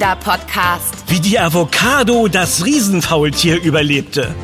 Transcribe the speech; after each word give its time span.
Kinderpodcast. 0.00 0.94
Wie 1.08 1.20
die 1.20 1.38
Avocado 1.38 2.26
das 2.26 2.64
Riesenfaultier 2.64 3.60
überlebte. 3.62 4.34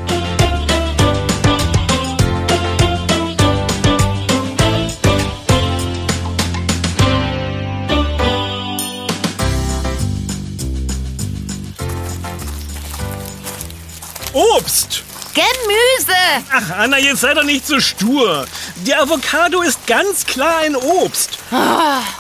Obst! 14.35 15.06
Gemüse. 15.37 16.17
Ach, 16.51 16.79
Anna, 16.79 16.97
jetzt 16.99 17.21
sei 17.21 17.35
doch 17.35 17.43
nicht 17.45 17.67
so 17.67 17.79
stur. 17.79 18.47
Die 18.87 18.95
Avocado 18.95 19.61
ist 19.61 19.87
ganz 19.87 20.25
klar 20.25 20.61
ein 20.61 20.75
Obst. 20.75 21.39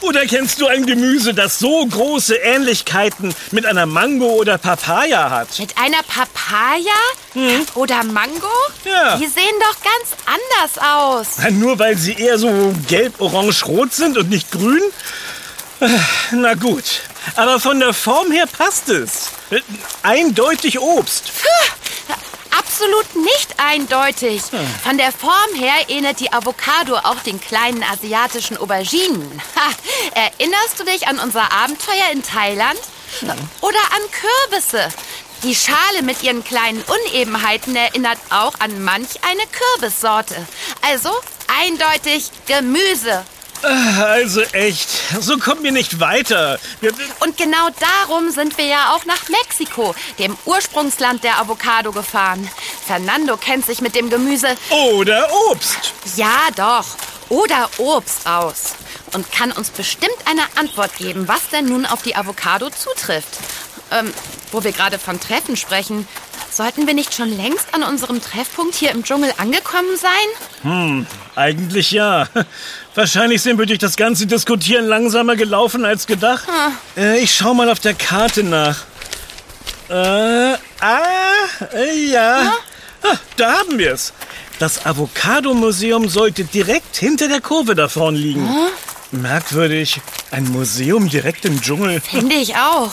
Oder 0.03 0.27
kennst 0.27 0.61
du 0.61 0.67
ein 0.67 0.85
Gemüse, 0.85 1.33
das 1.33 1.59
so 1.59 1.87
große 1.87 2.35
Ähnlichkeiten 2.37 3.35
mit 3.53 3.65
einer 3.65 3.87
Mango 3.87 4.27
oder 4.35 4.59
Papaya 4.59 5.31
hat? 5.31 5.59
Mit 5.59 5.79
einer 5.79 6.03
Papaya 6.03 6.93
oder 7.75 8.05
Mango? 8.05 8.47
Ja. 8.85 9.17
Die 9.17 9.27
sehen 9.27 9.45
doch 9.61 9.77
ganz 9.83 10.15
anders 10.27 10.87
aus. 10.87 11.27
Na, 11.39 11.51
Nur 11.51 11.79
weil 11.79 11.97
sie 11.97 12.13
eher 12.13 12.39
so 12.39 12.75
gelb, 12.87 13.19
orange, 13.19 13.65
rot 13.65 13.95
sind 13.95 14.19
und 14.19 14.29
nicht 14.29 14.51
grün? 14.53 14.83
Na 16.33 16.53
gut, 16.55 16.85
aber 17.35 17.61
von 17.61 17.81
der 17.81 17.95
Form 17.95 18.31
her 18.31 18.47
passt 18.47 18.89
es. 18.91 19.31
Äh, 19.51 19.61
Eindeutig 20.03 20.79
Obst. 20.81 21.33
Absolut 22.77 23.17
nicht 23.17 23.55
eindeutig. 23.57 24.43
Von 24.85 24.99
der 24.99 25.11
Form 25.11 25.55
her 25.55 25.89
ähnelt 25.89 26.21
die 26.21 26.31
Avocado 26.31 26.97
auch 26.97 27.21
den 27.25 27.41
kleinen 27.41 27.83
asiatischen 27.83 28.59
Auberginen. 28.59 29.41
Ha, 29.57 29.71
erinnerst 30.15 30.79
du 30.79 30.85
dich 30.85 31.09
an 31.09 31.19
unser 31.19 31.51
Abenteuer 31.53 32.11
in 32.13 32.23
Thailand? 32.23 32.79
Oder 33.63 33.79
an 33.79 34.03
Kürbisse? 34.51 34.91
Die 35.43 35.55
Schale 35.55 36.03
mit 36.03 36.23
ihren 36.23 36.45
kleinen 36.45 36.83
Unebenheiten 36.83 37.75
erinnert 37.75 38.19
auch 38.29 38.53
an 38.59 38.85
manch 38.85 39.25
eine 39.25 39.45
Kürbissorte. 39.47 40.47
Also 40.83 41.09
eindeutig 41.63 42.31
Gemüse. 42.45 43.25
Also 43.63 44.43
echt, 44.53 44.89
so 45.21 45.39
kommen 45.39 45.63
wir 45.63 45.73
nicht 45.73 46.01
weiter. 46.01 46.59
Wir, 46.81 46.93
Und 47.21 47.37
genau 47.37 47.69
darum 48.09 48.31
sind 48.31 48.59
wir 48.59 48.67
ja 48.67 48.95
auch 48.95 49.05
nach 49.05 49.29
Mexiko, 49.29 49.95
dem 50.19 50.37
Ursprungsland 50.45 51.25
der 51.25 51.41
Avocado, 51.41 51.93
gefahren. 51.93 52.49
Fernando 52.87 53.37
kennt 53.37 53.67
sich 53.67 53.81
mit 53.81 53.95
dem 53.95 54.11
Gemüse 54.11 54.49
oder 54.71 55.29
Obst. 55.51 55.93
Ja, 56.17 56.49
doch. 56.55 56.85
Oder 57.29 57.69
Obst 57.79 58.27
aus. 58.27 58.75
Und 59.13 59.31
kann 59.33 59.53
uns 59.53 59.71
bestimmt 59.71 60.17
eine 60.27 60.43
Antwort 60.57 60.97
geben, 60.97 61.27
was 61.29 61.49
denn 61.49 61.67
nun 61.67 61.87
auf 61.87 62.03
die 62.03 62.15
Avocado 62.17 62.71
zutrifft. 62.71 63.39
Ähm, 63.91 64.13
wo 64.53 64.65
wir 64.65 64.73
gerade 64.73 64.99
von 64.99 65.21
Treffen 65.21 65.57
sprechen, 65.57 66.07
sollten 66.57 66.87
wir 66.87 66.95
nicht 66.95 67.15
schon 67.15 67.37
längst 67.37 67.75
an 67.75 67.83
unserem 67.83 68.21
Treffpunkt 68.23 68.75
hier 68.75 68.91
im 68.91 69.05
Dschungel 69.05 69.33
angekommen 69.37 69.97
sein? 69.97 71.07
Eigentlich 71.35 71.91
ja. 71.91 72.29
Wahrscheinlich 72.95 73.43
sind 73.43 73.59
wir 73.59 73.67
durch 73.67 73.79
das 73.79 73.97
ganze 73.97 74.27
Diskutieren 74.27 74.87
langsamer 74.87 75.37
gelaufen 75.37 75.85
als 75.85 76.07
gedacht. 76.07 76.49
Äh, 76.97 77.21
ich 77.21 77.35
schau 77.35 77.53
mal 77.53 77.69
auf 77.69 77.79
der 77.79 77.93
Karte 77.93 78.43
nach. 78.43 78.85
Äh, 79.91 79.95
ah, 79.95 80.57
äh, 81.75 82.11
ja. 82.11 82.55
Ah, 83.03 83.17
da 83.37 83.59
haben 83.59 83.79
wir 83.79 83.93
es. 83.93 84.15
Das 84.59 84.87
Avocado-Museum 84.87 86.09
sollte 86.09 86.45
direkt 86.45 86.97
hinter 86.97 87.29
der 87.29 87.43
Kurve 87.43 87.75
da 87.75 87.89
vorn 87.89 88.15
liegen. 88.15 88.49
Merkwürdig. 89.11 90.01
Ein 90.31 90.45
Museum 90.45 91.11
direkt 91.11 91.45
im 91.45 91.61
Dschungel. 91.61 92.01
Finde 92.01 92.37
ich 92.37 92.57
auch. 92.57 92.93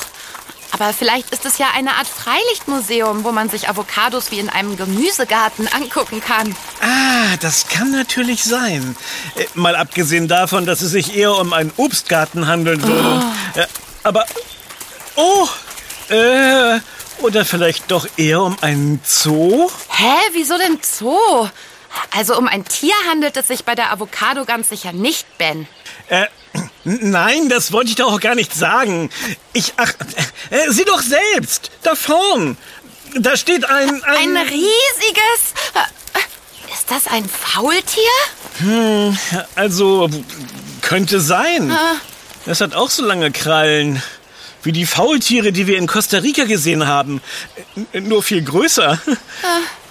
Aber 0.73 0.91
vielleicht 0.91 1.29
ist 1.29 1.45
es 1.45 1.59
ja 1.59 1.67
eine 1.75 1.91
Art 1.93 2.07
Freilichtmuseum, 2.07 3.23
wo 3.23 3.31
man 3.31 3.47
sich 3.47 3.69
Avocados 3.69 4.31
wie 4.31 4.39
in 4.39 4.49
einem 4.49 4.75
Gemüsegarten 4.75 5.67
angucken 5.67 6.19
kann. 6.19 6.55
Ah, 6.81 7.37
das 7.41 7.67
kann 7.67 7.91
natürlich 7.91 8.43
sein. 8.43 8.95
Äh, 9.35 9.45
mal 9.53 9.75
abgesehen 9.75 10.27
davon, 10.27 10.65
dass 10.65 10.81
es 10.81 10.89
sich 10.89 11.15
eher 11.15 11.35
um 11.35 11.53
einen 11.53 11.71
Obstgarten 11.77 12.47
handeln 12.47 12.81
würde. 12.81 13.23
Äh, 13.53 13.67
aber. 14.01 14.25
Oh! 15.15 15.47
Äh. 16.09 16.79
Oder 17.19 17.45
vielleicht 17.45 17.91
doch 17.91 18.07
eher 18.17 18.41
um 18.41 18.57
einen 18.61 18.99
Zoo? 19.05 19.69
Hä, 19.89 20.15
wieso 20.31 20.57
denn 20.57 20.79
Zoo? 20.81 21.47
Also 22.09 22.35
um 22.35 22.47
ein 22.47 22.65
Tier 22.65 22.95
handelt 23.07 23.37
es 23.37 23.47
sich 23.47 23.63
bei 23.63 23.75
der 23.75 23.91
Avocado 23.91 24.43
ganz 24.45 24.69
sicher 24.69 24.91
nicht, 24.91 25.37
Ben. 25.37 25.67
Äh, 26.07 26.25
nein, 26.83 27.49
das 27.49 27.71
wollte 27.71 27.89
ich 27.89 27.95
doch 27.95 28.11
auch 28.13 28.19
gar 28.19 28.35
nicht 28.35 28.53
sagen. 28.53 29.09
Ich, 29.53 29.73
ach, 29.77 29.93
äh, 30.49 30.69
sieh 30.69 30.85
doch 30.85 31.01
selbst, 31.01 31.71
da 31.83 31.95
vorn. 31.95 32.57
Da 33.15 33.37
steht 33.37 33.65
ein, 33.69 34.03
Ein 34.03 34.35
ein, 34.35 34.47
riesiges... 34.47 35.53
äh, 35.75 36.73
Ist 36.73 36.89
das 36.89 37.07
ein 37.07 37.27
Faultier? 37.29 38.01
also, 39.55 40.09
könnte 40.81 41.19
sein. 41.21 41.75
Es 42.45 42.59
hat 42.61 42.73
auch 42.75 42.89
so 42.89 43.03
lange 43.05 43.31
Krallen. 43.31 44.01
Wie 44.63 44.71
die 44.71 44.85
Faultiere, 44.85 45.51
die 45.51 45.67
wir 45.67 45.77
in 45.77 45.87
Costa 45.87 46.19
Rica 46.19 46.45
gesehen 46.45 46.87
haben. 46.87 47.21
Äh, 47.91 47.99
Nur 48.01 48.23
viel 48.23 48.41
größer. 48.41 48.99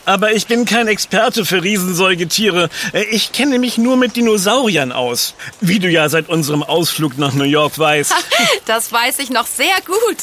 Aber 0.04 0.32
ich 0.32 0.46
bin 0.46 0.64
kein 0.64 0.88
Experte 0.88 1.44
für 1.44 1.62
Riesensäugetiere. 1.62 2.68
Äh, 2.92 3.04
Ich 3.04 3.32
kenne 3.32 3.58
mich 3.58 3.78
nur 3.78 3.96
mit 3.96 4.16
Dinosauriern 4.16 4.90
aus. 4.92 5.34
Wie 5.60 5.78
du 5.78 5.88
ja 5.88 6.08
seit 6.08 6.28
unserem 6.28 6.62
Ausflug 6.62 7.18
nach 7.18 7.34
New 7.34 7.44
York 7.44 7.78
weißt. 7.78 8.12
Das 8.66 8.92
weiß 8.92 9.18
ich 9.18 9.30
noch 9.30 9.46
sehr 9.46 9.74
gut. 9.86 10.16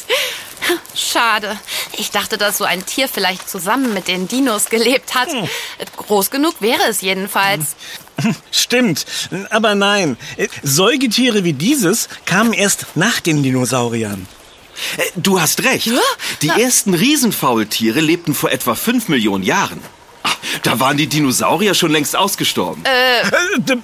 Schade. 0.95 1.57
Ich 1.97 2.11
dachte, 2.11 2.37
dass 2.37 2.57
so 2.57 2.63
ein 2.63 2.85
Tier 2.85 3.07
vielleicht 3.07 3.49
zusammen 3.49 3.93
mit 3.93 4.07
den 4.07 4.27
Dinos 4.27 4.65
gelebt 4.69 5.15
hat. 5.15 5.29
Groß 5.97 6.31
genug 6.31 6.55
wäre 6.59 6.83
es 6.89 7.01
jedenfalls. 7.01 7.75
Stimmt, 8.51 9.05
aber 9.49 9.75
nein. 9.75 10.17
Säugetiere 10.63 11.43
wie 11.43 11.53
dieses 11.53 12.09
kamen 12.25 12.53
erst 12.53 12.85
nach 12.95 13.19
den 13.19 13.43
Dinosauriern. 13.43 14.27
Äh, 14.97 15.03
Du 15.15 15.39
hast 15.39 15.63
recht. 15.63 15.91
Die 16.41 16.49
ersten 16.49 16.93
Riesenfaultiere 16.93 17.99
lebten 17.99 18.33
vor 18.33 18.51
etwa 18.51 18.75
5 18.75 19.07
Millionen 19.09 19.43
Jahren. 19.43 19.81
Ah, 20.41 20.59
Da 20.63 20.79
waren 20.79 20.97
die 20.97 21.07
Dinosaurier 21.07 21.73
schon 21.73 21.91
längst 21.91 22.15
ausgestorben. 22.15 22.83
Äh, 22.85 23.59
d- 23.59 23.77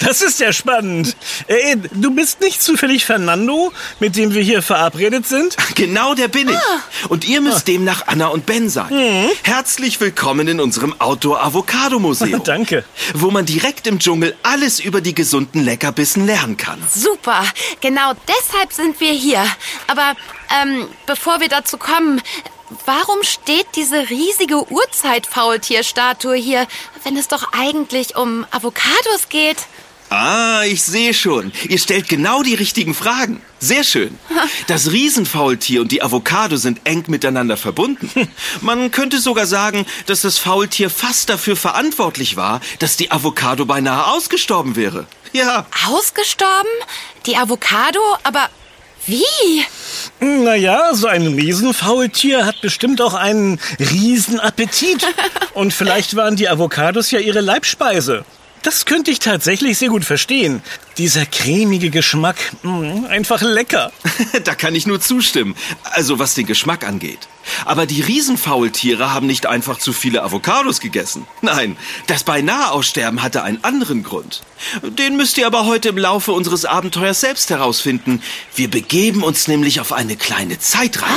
Das 0.00 0.20
ist 0.22 0.40
ja 0.40 0.52
spannend. 0.52 1.16
Äh, 1.46 1.76
Du 1.92 2.10
bist 2.14 2.40
nicht 2.40 2.62
zufällig 2.62 3.04
Fernando, 3.06 3.72
mit 4.00 4.16
dem 4.16 4.34
wir 4.34 4.42
hier 4.42 4.60
verabredet 4.60 5.26
sind? 5.26 5.56
Genau 5.76 6.14
der 6.14 6.28
bin 6.28 6.48
ich. 6.50 7.08
Und 7.08 7.24
ihr 7.26 7.40
müsst 7.40 7.68
demnach 7.68 8.02
Anna 8.06 8.26
und 8.26 8.44
Ben 8.44 8.68
sein. 8.68 9.28
Herzlich 9.44 10.00
willkommen 10.00 10.48
in 10.48 10.60
unserem 10.60 10.94
Outdoor-Avocado-Museum. 11.00 12.42
Danke. 12.44 12.84
Wo 13.14 13.30
man 13.30 13.46
direkt 13.46 13.86
im 13.86 13.98
Dschungel 13.98 14.36
alles 14.42 14.80
über 14.80 15.00
die 15.00 15.14
gesunden 15.14 15.62
Leckerbissen 15.64 16.26
lernen 16.26 16.56
kann. 16.56 16.82
Super. 16.92 17.42
Genau 17.80 18.12
deshalb 18.28 18.72
sind 18.72 19.00
wir 19.00 19.12
hier. 19.12 19.44
Aber 19.86 20.14
ähm, 20.62 20.86
bevor 21.06 21.40
wir 21.40 21.48
dazu 21.48 21.76
kommen, 21.78 22.20
warum 22.86 23.22
steht 23.22 23.66
diese 23.76 24.10
riesige 24.10 24.70
Urzeitfaultierstatue 24.70 26.36
hier, 26.36 26.66
wenn 27.04 27.16
es 27.16 27.28
doch 27.28 27.52
eigentlich 27.52 28.16
um 28.16 28.46
Avocados 28.50 29.28
geht? 29.28 29.58
Ah, 30.10 30.62
ich 30.64 30.82
sehe 30.82 31.14
schon. 31.14 31.50
Ihr 31.68 31.78
stellt 31.78 32.08
genau 32.08 32.42
die 32.42 32.54
richtigen 32.54 32.94
Fragen. 32.94 33.42
Sehr 33.58 33.82
schön. 33.82 34.16
Das 34.66 34.92
Riesenfaultier 34.92 35.80
und 35.80 35.90
die 35.90 36.02
Avocado 36.02 36.56
sind 36.56 36.82
eng 36.84 37.04
miteinander 37.08 37.56
verbunden. 37.56 38.10
Man 38.60 38.90
könnte 38.90 39.18
sogar 39.18 39.46
sagen, 39.46 39.86
dass 40.06 40.20
das 40.20 40.38
Faultier 40.38 40.90
fast 40.90 41.30
dafür 41.30 41.56
verantwortlich 41.56 42.36
war, 42.36 42.60
dass 42.78 42.96
die 42.96 43.10
Avocado 43.10 43.64
beinahe 43.64 44.06
ausgestorben 44.06 44.76
wäre. 44.76 45.06
Ja, 45.32 45.66
Ausgestorben? 45.88 46.70
Die 47.26 47.36
Avocado? 47.36 48.00
Aber 48.22 48.48
wie? 49.06 49.64
Naja, 50.20 50.94
so 50.94 51.06
ein 51.06 51.26
Riesenfaultier 51.26 52.46
hat 52.46 52.60
bestimmt 52.60 53.00
auch 53.00 53.14
einen 53.14 53.60
Riesenappetit. 53.78 55.06
Und 55.54 55.72
vielleicht 55.72 56.16
waren 56.16 56.36
die 56.36 56.48
Avocados 56.48 57.10
ja 57.10 57.18
ihre 57.18 57.40
Leibspeise. 57.40 58.24
Das 58.62 58.86
könnte 58.86 59.10
ich 59.10 59.18
tatsächlich 59.18 59.76
sehr 59.76 59.90
gut 59.90 60.04
verstehen. 60.04 60.62
Dieser 60.98 61.26
cremige 61.26 61.90
Geschmack, 61.90 62.36
mh, 62.62 63.08
einfach 63.08 63.42
lecker. 63.42 63.92
da 64.44 64.54
kann 64.54 64.74
ich 64.74 64.86
nur 64.86 65.00
zustimmen. 65.00 65.54
Also 65.82 66.18
was 66.18 66.34
den 66.34 66.46
Geschmack 66.46 66.86
angeht. 66.86 67.28
Aber 67.66 67.84
die 67.84 68.00
Riesenfaultiere 68.00 69.12
haben 69.12 69.26
nicht 69.26 69.44
einfach 69.46 69.78
zu 69.78 69.92
viele 69.92 70.22
Avocados 70.22 70.80
gegessen. 70.80 71.26
Nein, 71.42 71.76
das 72.06 72.24
beinahe 72.24 72.70
Aussterben 72.70 73.22
hatte 73.22 73.42
einen 73.42 73.62
anderen 73.64 74.02
Grund. 74.02 74.42
Den 74.82 75.16
müsst 75.16 75.36
ihr 75.36 75.46
aber 75.46 75.66
heute 75.66 75.90
im 75.90 75.98
Laufe 75.98 76.32
unseres 76.32 76.64
Abenteuers 76.64 77.20
selbst 77.20 77.50
herausfinden. 77.50 78.22
Wir 78.54 78.70
begeben 78.70 79.22
uns 79.22 79.46
nämlich 79.46 79.80
auf 79.80 79.92
eine 79.92 80.16
kleine 80.16 80.58
Zeitreise. 80.58 81.12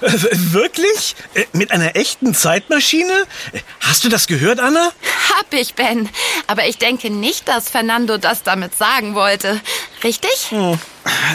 Äh, 0.00 0.12
wirklich? 0.52 1.14
Äh, 1.34 1.44
Mit 1.52 1.72
einer 1.72 1.94
echten 1.96 2.34
Zeitmaschine? 2.34 3.12
Äh, 3.52 3.58
Hast 3.80 4.04
du 4.04 4.08
das 4.08 4.28
gehört, 4.28 4.60
Anna? 4.60 4.92
Hab 5.36 5.52
ich, 5.52 5.74
Ben. 5.74 6.08
Aber 6.46 6.66
ich 6.66 6.78
denke 6.78 7.10
nicht, 7.10 7.48
dass 7.48 7.68
Fernando 7.68 8.16
das 8.16 8.42
damit 8.42 8.76
sagen 8.76 9.14
wollte. 9.16 9.60
Richtig? 10.04 10.54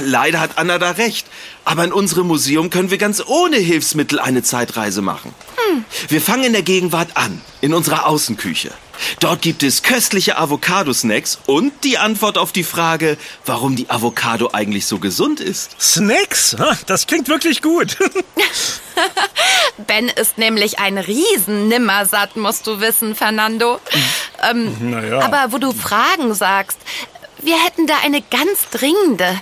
Leider 0.04 0.40
hat 0.40 0.58
Anna 0.58 0.78
da 0.80 0.92
recht. 0.92 1.28
Aber 1.66 1.84
in 1.84 1.92
unserem 1.92 2.28
Museum 2.28 2.70
können 2.70 2.90
wir 2.90 2.98
ganz 2.98 3.22
ohne 3.26 3.58
Hilfsmittel 3.58 4.20
eine 4.20 4.42
Zeitreise 4.44 5.02
machen. 5.02 5.34
Wir 6.08 6.22
fangen 6.22 6.44
in 6.46 6.54
der 6.54 6.64
Gegenwart 6.64 7.10
an, 7.16 7.42
in 7.62 7.74
unserer 7.74 8.06
Außenküche. 8.08 8.72
Dort 9.20 9.42
gibt 9.42 9.64
es 9.64 9.82
köstliche 9.84 10.38
Avocado-Snacks 10.38 11.40
und 11.48 11.72
die 11.84 11.98
Antwort 11.98 12.38
auf 12.38 12.52
die 12.52 12.64
Frage, 12.64 13.18
warum 13.46 13.76
die 13.76 13.90
Avocado 13.90 14.50
eigentlich 14.54 14.86
so 14.86 15.00
gesund 15.00 15.40
ist. 15.40 15.76
Snacks? 15.82 16.56
Das 16.86 17.08
klingt 17.08 17.28
wirklich 17.28 17.62
gut. 17.62 17.98
Ben 19.88 20.10
ist 20.10 20.38
nämlich 20.38 20.80
ein 20.80 20.98
Riesen-Nimmersatt, 20.98 22.36
musst 22.36 22.68
du 22.68 22.80
wissen, 22.82 23.16
Fernando. 23.16 23.80
Ähm, 24.50 24.92
Naja. 24.92 25.22
Aber 25.22 25.52
wo 25.52 25.58
du 25.58 25.72
Fragen 25.72 26.34
sagst, 26.36 26.78
wir 27.42 27.64
hätten 27.64 27.88
da 27.88 27.98
eine 28.04 28.22
ganz 28.22 28.70
dringende. 28.72 29.40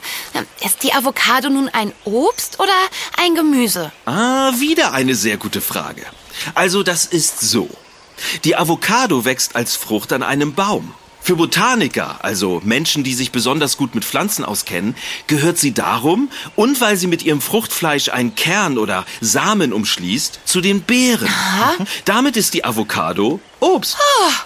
Ist 0.66 0.84
die 0.84 0.94
Avocado 0.94 1.50
nun 1.50 1.70
ein 1.70 1.94
Obst 2.06 2.60
oder 2.60 2.74
ein 3.18 3.36
Gemüse? 3.36 3.92
Ah, 4.06 4.52
wieder 4.60 4.94
eine 4.94 5.16
sehr 5.16 5.38
gute 5.38 5.62
Frage. 5.62 6.06
Also 6.56 6.84
das 6.84 7.06
ist 7.06 7.42
so. 7.42 7.70
Die 8.44 8.56
Avocado 8.56 9.26
wächst 9.26 9.56
als 9.56 9.76
Frucht 9.76 10.14
an 10.14 10.24
einem 10.24 10.54
Baum. 10.54 10.94
Für 11.30 11.36
Botaniker, 11.36 12.18
also 12.24 12.60
Menschen, 12.64 13.04
die 13.04 13.14
sich 13.14 13.32
besonders 13.32 13.78
gut 13.78 13.94
mit 13.94 14.04
Pflanzen 14.04 14.44
auskennen, 14.44 14.96
gehört 15.28 15.60
sie 15.60 15.76
darum 15.76 16.32
und 16.56 16.82
weil 16.82 16.98
sie 16.98 17.06
mit 17.06 17.22
ihrem 17.22 17.40
Fruchtfleisch 17.40 18.10
einen 18.10 18.34
Kern 18.34 18.80
oder 18.80 19.06
Samen 19.22 19.72
umschließt, 19.72 20.40
zu 20.46 20.60
den 20.60 20.82
Beeren. 20.82 21.30
Damit 22.06 22.36
ist 22.36 22.56
die 22.56 22.66
Avocado 22.66 23.40
Obst. 23.60 23.96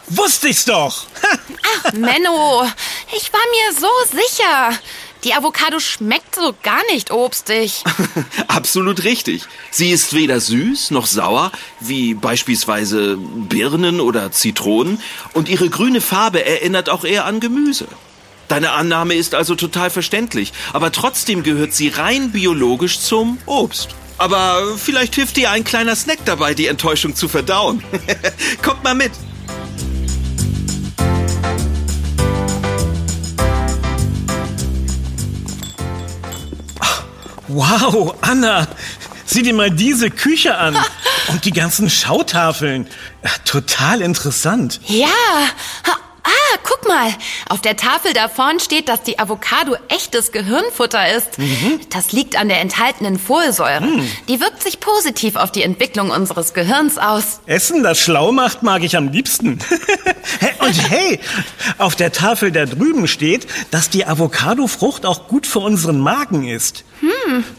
Wusste 0.08 0.50
ich's 0.50 0.66
doch. 0.66 1.06
Ha, 1.86 1.92
Menno, 1.94 2.70
ich 3.16 3.32
war 3.32 3.40
mir 3.52 3.80
so 3.80 3.88
sicher. 4.12 4.78
Die 5.24 5.34
Avocado 5.34 5.80
schmeckt 5.80 6.36
so 6.36 6.54
gar 6.64 6.82
nicht 6.92 7.12
obstig. 7.12 7.84
Absolut 8.48 9.06
richtig. 9.06 9.44
Sie 9.72 9.92
ist 9.92 10.14
weder 10.14 10.40
süß 10.42 10.92
noch 10.92 11.06
sauer, 11.06 11.52
wie 11.80 12.14
beispielsweise 12.14 13.18
Birnen 13.18 14.02
oder 14.02 14.32
Zitronen, 14.32 15.00
und 15.34 15.48
ihre 15.48 15.70
grüne 15.70 16.02
Farbe 16.02 16.46
erinnert 16.46 16.90
auch 16.90 17.06
eher 17.06 17.26
an 17.26 17.40
Gemüse. 17.40 17.88
Deine 18.50 18.72
Annahme 18.72 19.16
ist 19.16 19.34
also 19.34 19.56
total 19.56 19.90
verständlich, 19.90 20.52
aber 20.74 20.92
trotzdem 20.92 21.44
gehört 21.44 21.74
sie 21.74 21.88
rein 21.88 22.32
biologisch 22.32 23.00
zum 23.00 23.38
Obst. 23.46 23.90
Aber 24.18 24.78
vielleicht 24.78 25.16
hilft 25.16 25.38
dir 25.38 25.52
ein 25.52 25.64
kleiner 25.64 25.96
Snack 25.96 26.20
dabei, 26.26 26.54
die 26.54 26.68
Enttäuschung 26.68 27.16
zu 27.16 27.28
verdauen. 27.28 27.84
Kommt 28.62 28.84
mal 28.84 28.94
mit. 28.94 29.12
Wow, 37.54 38.16
Anna, 38.22 38.68
sieh 39.26 39.44
dir 39.44 39.54
mal 39.54 39.70
diese 39.70 40.10
Küche 40.10 40.58
an. 40.58 40.76
Und 41.28 41.46
die 41.46 41.52
ganzen 41.52 41.90
Schautafeln. 41.90 42.88
Total 43.46 44.02
interessant. 44.02 44.82
Ja. 44.88 45.08
Ah, 46.34 46.58
guck 46.64 46.88
mal. 46.88 47.10
Auf 47.50 47.62
der 47.62 47.78
Tafel 47.78 48.14
da 48.14 48.28
vorn 48.28 48.60
steht, 48.60 48.90
dass 48.90 49.04
die 49.04 49.20
Avocado 49.20 49.76
echtes 49.90 50.32
Gehirnfutter 50.32 51.16
ist. 51.16 51.30
Das 51.90 52.12
liegt 52.12 52.38
an 52.38 52.48
der 52.48 52.62
enthaltenen 52.62 53.20
Folsäure. 53.20 53.88
Die 54.28 54.40
wirkt 54.40 54.64
sich 54.64 54.80
positiv 54.80 55.36
auf 55.36 55.52
die 55.52 55.64
Entwicklung 55.64 56.10
unseres 56.10 56.54
Gehirns 56.54 56.98
aus. 56.98 57.42
Essen, 57.46 57.84
das 57.84 58.00
schlau 58.00 58.32
macht, 58.32 58.64
mag 58.64 58.84
ich 58.84 58.98
am 58.98 59.10
liebsten. 59.10 59.60
Und 60.60 60.90
hey, 60.90 61.20
auf 61.78 61.96
der 61.96 62.12
Tafel 62.12 62.52
da 62.52 62.66
drüben 62.66 63.08
steht, 63.08 63.48
dass 63.72 63.90
die 63.90 64.06
Avocado-Frucht 64.06 65.06
auch 65.06 65.28
gut 65.28 65.46
für 65.46 65.60
unseren 65.60 66.00
Magen 66.00 66.48
ist. 66.48 66.84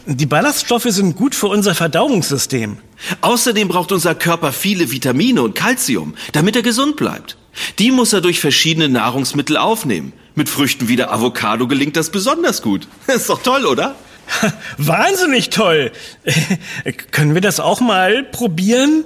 Die 0.05 0.25
Ballaststoffe 0.25 0.87
sind 0.89 1.15
gut 1.15 1.35
für 1.35 1.47
unser 1.47 1.75
Verdauungssystem. 1.75 2.77
Außerdem 3.21 3.67
braucht 3.67 3.91
unser 3.91 4.15
Körper 4.15 4.51
viele 4.51 4.91
Vitamine 4.91 5.43
und 5.43 5.53
Kalzium, 5.53 6.15
damit 6.33 6.55
er 6.55 6.61
gesund 6.61 6.95
bleibt. 6.95 7.37
Die 7.79 7.91
muss 7.91 8.13
er 8.13 8.21
durch 8.21 8.39
verschiedene 8.39 8.89
Nahrungsmittel 8.89 9.57
aufnehmen. 9.57 10.13
Mit 10.35 10.49
Früchten 10.49 10.87
wie 10.87 10.95
der 10.95 11.11
Avocado 11.11 11.67
gelingt 11.67 11.95
das 11.95 12.09
besonders 12.09 12.61
gut. 12.61 12.87
Ist 13.07 13.29
doch 13.29 13.41
toll, 13.41 13.65
oder? 13.65 13.95
Wahnsinnig 14.77 15.49
toll. 15.49 15.91
Können 17.11 17.33
wir 17.33 17.41
das 17.41 17.59
auch 17.59 17.79
mal 17.79 18.23
probieren? 18.23 19.05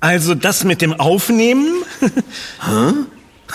Also 0.00 0.34
das 0.34 0.64
mit 0.64 0.80
dem 0.80 0.92
Aufnehmen? 0.94 1.82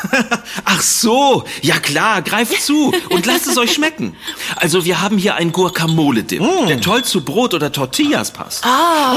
Ach 0.65 0.81
so, 0.81 1.43
ja 1.61 1.79
klar, 1.79 2.21
greift 2.21 2.61
zu 2.61 2.93
und 3.09 3.25
lasst 3.25 3.47
es 3.47 3.57
euch 3.57 3.73
schmecken. 3.73 4.15
Also 4.55 4.85
wir 4.85 5.01
haben 5.01 5.17
hier 5.17 5.35
einen 5.35 5.51
Guacamole-Dip, 5.51 6.41
der 6.67 6.81
toll 6.81 7.03
zu 7.03 7.23
Brot 7.23 7.53
oder 7.53 7.71
Tortillas 7.71 8.31
passt. 8.31 8.63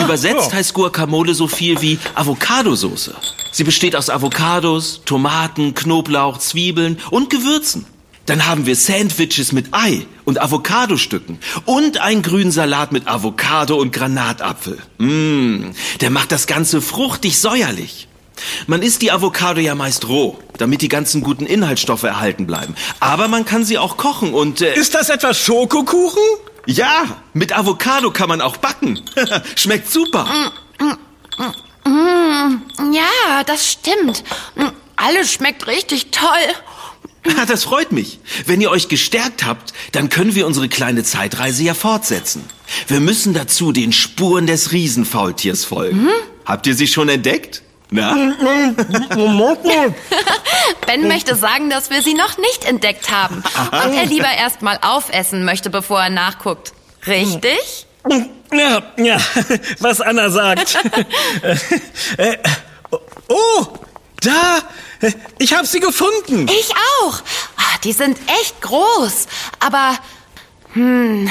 Übersetzt 0.03 0.51
Ja. 0.51 0.57
heißt 0.59 0.75
Guacamole 0.75 1.35
so 1.35 1.49
viel 1.49 1.81
wie 1.83 1.99
Avocadosoße. 2.15 3.15
Sie 3.53 3.65
besteht 3.65 3.97
aus 3.97 4.11
Avocados, 4.11 5.01
Tomaten, 5.07 5.75
Knoblauch, 5.75 6.39
Zwiebeln 6.39 6.99
und 7.11 7.31
Gewürzen. 7.31 7.87
Dann 8.27 8.47
haben 8.47 8.67
wir 8.67 8.75
Sandwiches 8.75 9.53
mit 9.53 9.69
Ei 9.73 10.05
und 10.25 10.41
Avocadostücken 10.43 11.39
und 11.65 11.99
einen 11.99 12.23
grünen 12.23 12.51
Salat 12.51 12.91
mit 12.91 13.07
Avocado 13.07 13.77
und 13.77 13.93
Granatapfel. 13.93 14.79
Mmh, 14.99 15.71
der 16.01 16.11
macht 16.11 16.33
das 16.33 16.47
Ganze 16.49 16.83
fruchtig 16.83 17.39
säuerlich. 17.39 18.09
Man 18.67 18.83
isst 18.83 19.03
die 19.03 19.11
Avocado 19.13 19.61
ja 19.61 19.75
meist 19.75 20.09
roh, 20.09 20.39
damit 20.59 20.83
die 20.83 20.89
ganzen 20.89 21.23
guten 21.23 21.47
Inhaltsstoffe 21.47 22.03
erhalten 22.05 22.47
bleiben. 22.47 22.75
Aber 23.01 23.29
man 23.29 23.45
kann 23.45 23.65
sie 23.65 23.79
auch 23.79 23.97
kochen 23.97 24.35
und 24.35 24.61
äh, 24.61 24.75
Ist 24.75 24.95
das 24.95 25.09
etwa 25.11 25.35
Schokokuchen? 25.35 26.23
ja, 26.67 27.05
mit 27.33 27.57
Avocado 27.57 28.11
kann 28.11 28.29
man 28.29 28.41
auch 28.41 28.57
backen. 28.57 29.01
Schmeckt 29.57 29.91
super. 29.91 30.27
Ja, 32.93 33.45
das 33.45 33.71
stimmt. 33.73 34.25
Alles 34.97 35.33
schmeckt 35.33 35.67
richtig 35.67 36.11
toll. 36.11 36.29
Ah, 37.41 37.45
Das 37.45 37.65
freut 37.65 37.91
mich. 37.91 38.21
Wenn 38.47 38.61
ihr 38.61 38.71
euch 38.71 38.87
gestärkt 38.87 39.45
habt, 39.45 39.73
dann 39.91 40.11
können 40.11 40.37
wir 40.37 40.47
unsere 40.47 40.69
kleine 40.69 41.03
Zeitreise 41.03 41.65
ja 41.65 41.75
fortsetzen. 41.75 42.45
Wir 42.87 43.01
müssen 43.01 43.35
dazu 43.35 43.73
den 43.73 43.93
Spuren 43.93 44.47
des 44.47 44.71
Riesenfaultiers 44.71 45.65
folgen. 45.65 46.07
Habt 46.45 46.69
ihr 46.69 46.77
sie 46.77 46.87
schon 46.87 47.09
entdeckt? 47.09 47.63
Na? 47.91 48.15
Ben 50.87 51.07
möchte 51.09 51.37
sagen, 51.37 51.71
dass 51.71 51.91
wir 51.91 52.03
sie 52.03 52.15
noch 52.15 52.37
nicht 52.39 52.65
entdeckt 52.65 53.11
haben. 53.11 53.43
Und 53.71 53.95
er 53.95 54.07
lieber 54.07 54.29
erst 54.37 54.63
mal 54.63 54.79
aufessen 54.83 55.45
möchte, 55.45 55.71
bevor 55.71 56.01
er 56.01 56.11
nachguckt. 56.11 56.73
Richtig? 57.07 57.87
Ja, 58.53 58.83
ja, 58.97 59.19
was 59.81 60.01
Anna 60.01 60.31
sagt. 60.31 60.79
Äh, 62.17 62.39
oh, 63.29 63.67
da, 64.21 64.61
ich 65.39 65.55
habe 65.55 65.67
sie 65.67 65.81
gefunden. 65.81 66.47
Ich 66.49 66.71
auch. 67.03 67.15
Ah, 67.57 67.79
Die 67.85 67.93
sind 67.93 68.17
echt 68.43 68.61
groß. 68.63 69.27
Aber, 69.61 69.97
hm, 70.73 71.29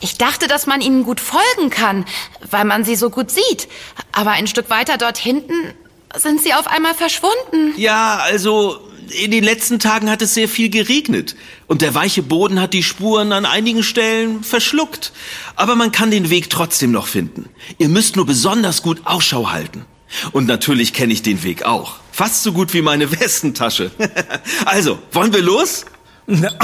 ich 0.00 0.16
dachte, 0.18 0.48
dass 0.48 0.66
man 0.66 0.80
ihnen 0.80 1.04
gut 1.04 1.20
folgen 1.20 1.70
kann, 1.70 2.06
weil 2.50 2.64
man 2.64 2.84
sie 2.84 2.96
so 2.96 3.10
gut 3.10 3.30
sieht. 3.30 3.68
Aber 4.12 4.30
ein 4.32 4.46
Stück 4.46 4.70
weiter 4.70 4.96
dort 4.98 5.18
hinten 5.18 5.74
sind 6.14 6.42
sie 6.42 6.54
auf 6.54 6.66
einmal 6.66 6.94
verschwunden. 6.94 7.74
Ja, 7.76 8.16
also 8.16 8.80
in 9.10 9.30
den 9.30 9.44
letzten 9.44 9.78
Tagen 9.78 10.10
hat 10.10 10.22
es 10.22 10.34
sehr 10.34 10.48
viel 10.48 10.68
geregnet 10.68 11.36
und 11.66 11.82
der 11.82 11.94
weiche 11.94 12.22
Boden 12.22 12.60
hat 12.60 12.72
die 12.72 12.82
Spuren 12.82 13.32
an 13.32 13.44
einigen 13.44 13.82
Stellen 13.82 14.42
verschluckt. 14.42 15.12
Aber 15.54 15.76
man 15.76 15.92
kann 15.92 16.10
den 16.10 16.30
Weg 16.30 16.50
trotzdem 16.50 16.90
noch 16.90 17.06
finden. 17.06 17.48
Ihr 17.78 17.88
müsst 17.88 18.16
nur 18.16 18.26
besonders 18.26 18.82
gut 18.82 19.02
Ausschau 19.04 19.50
halten. 19.50 19.84
Und 20.32 20.46
natürlich 20.46 20.92
kenne 20.92 21.12
ich 21.12 21.22
den 21.22 21.42
Weg 21.42 21.64
auch. 21.64 21.96
Fast 22.12 22.42
so 22.42 22.52
gut 22.52 22.72
wie 22.74 22.82
meine 22.82 23.10
Westentasche. 23.20 23.90
also, 24.64 24.98
wollen 25.12 25.32
wir 25.32 25.42
los? 25.42 25.84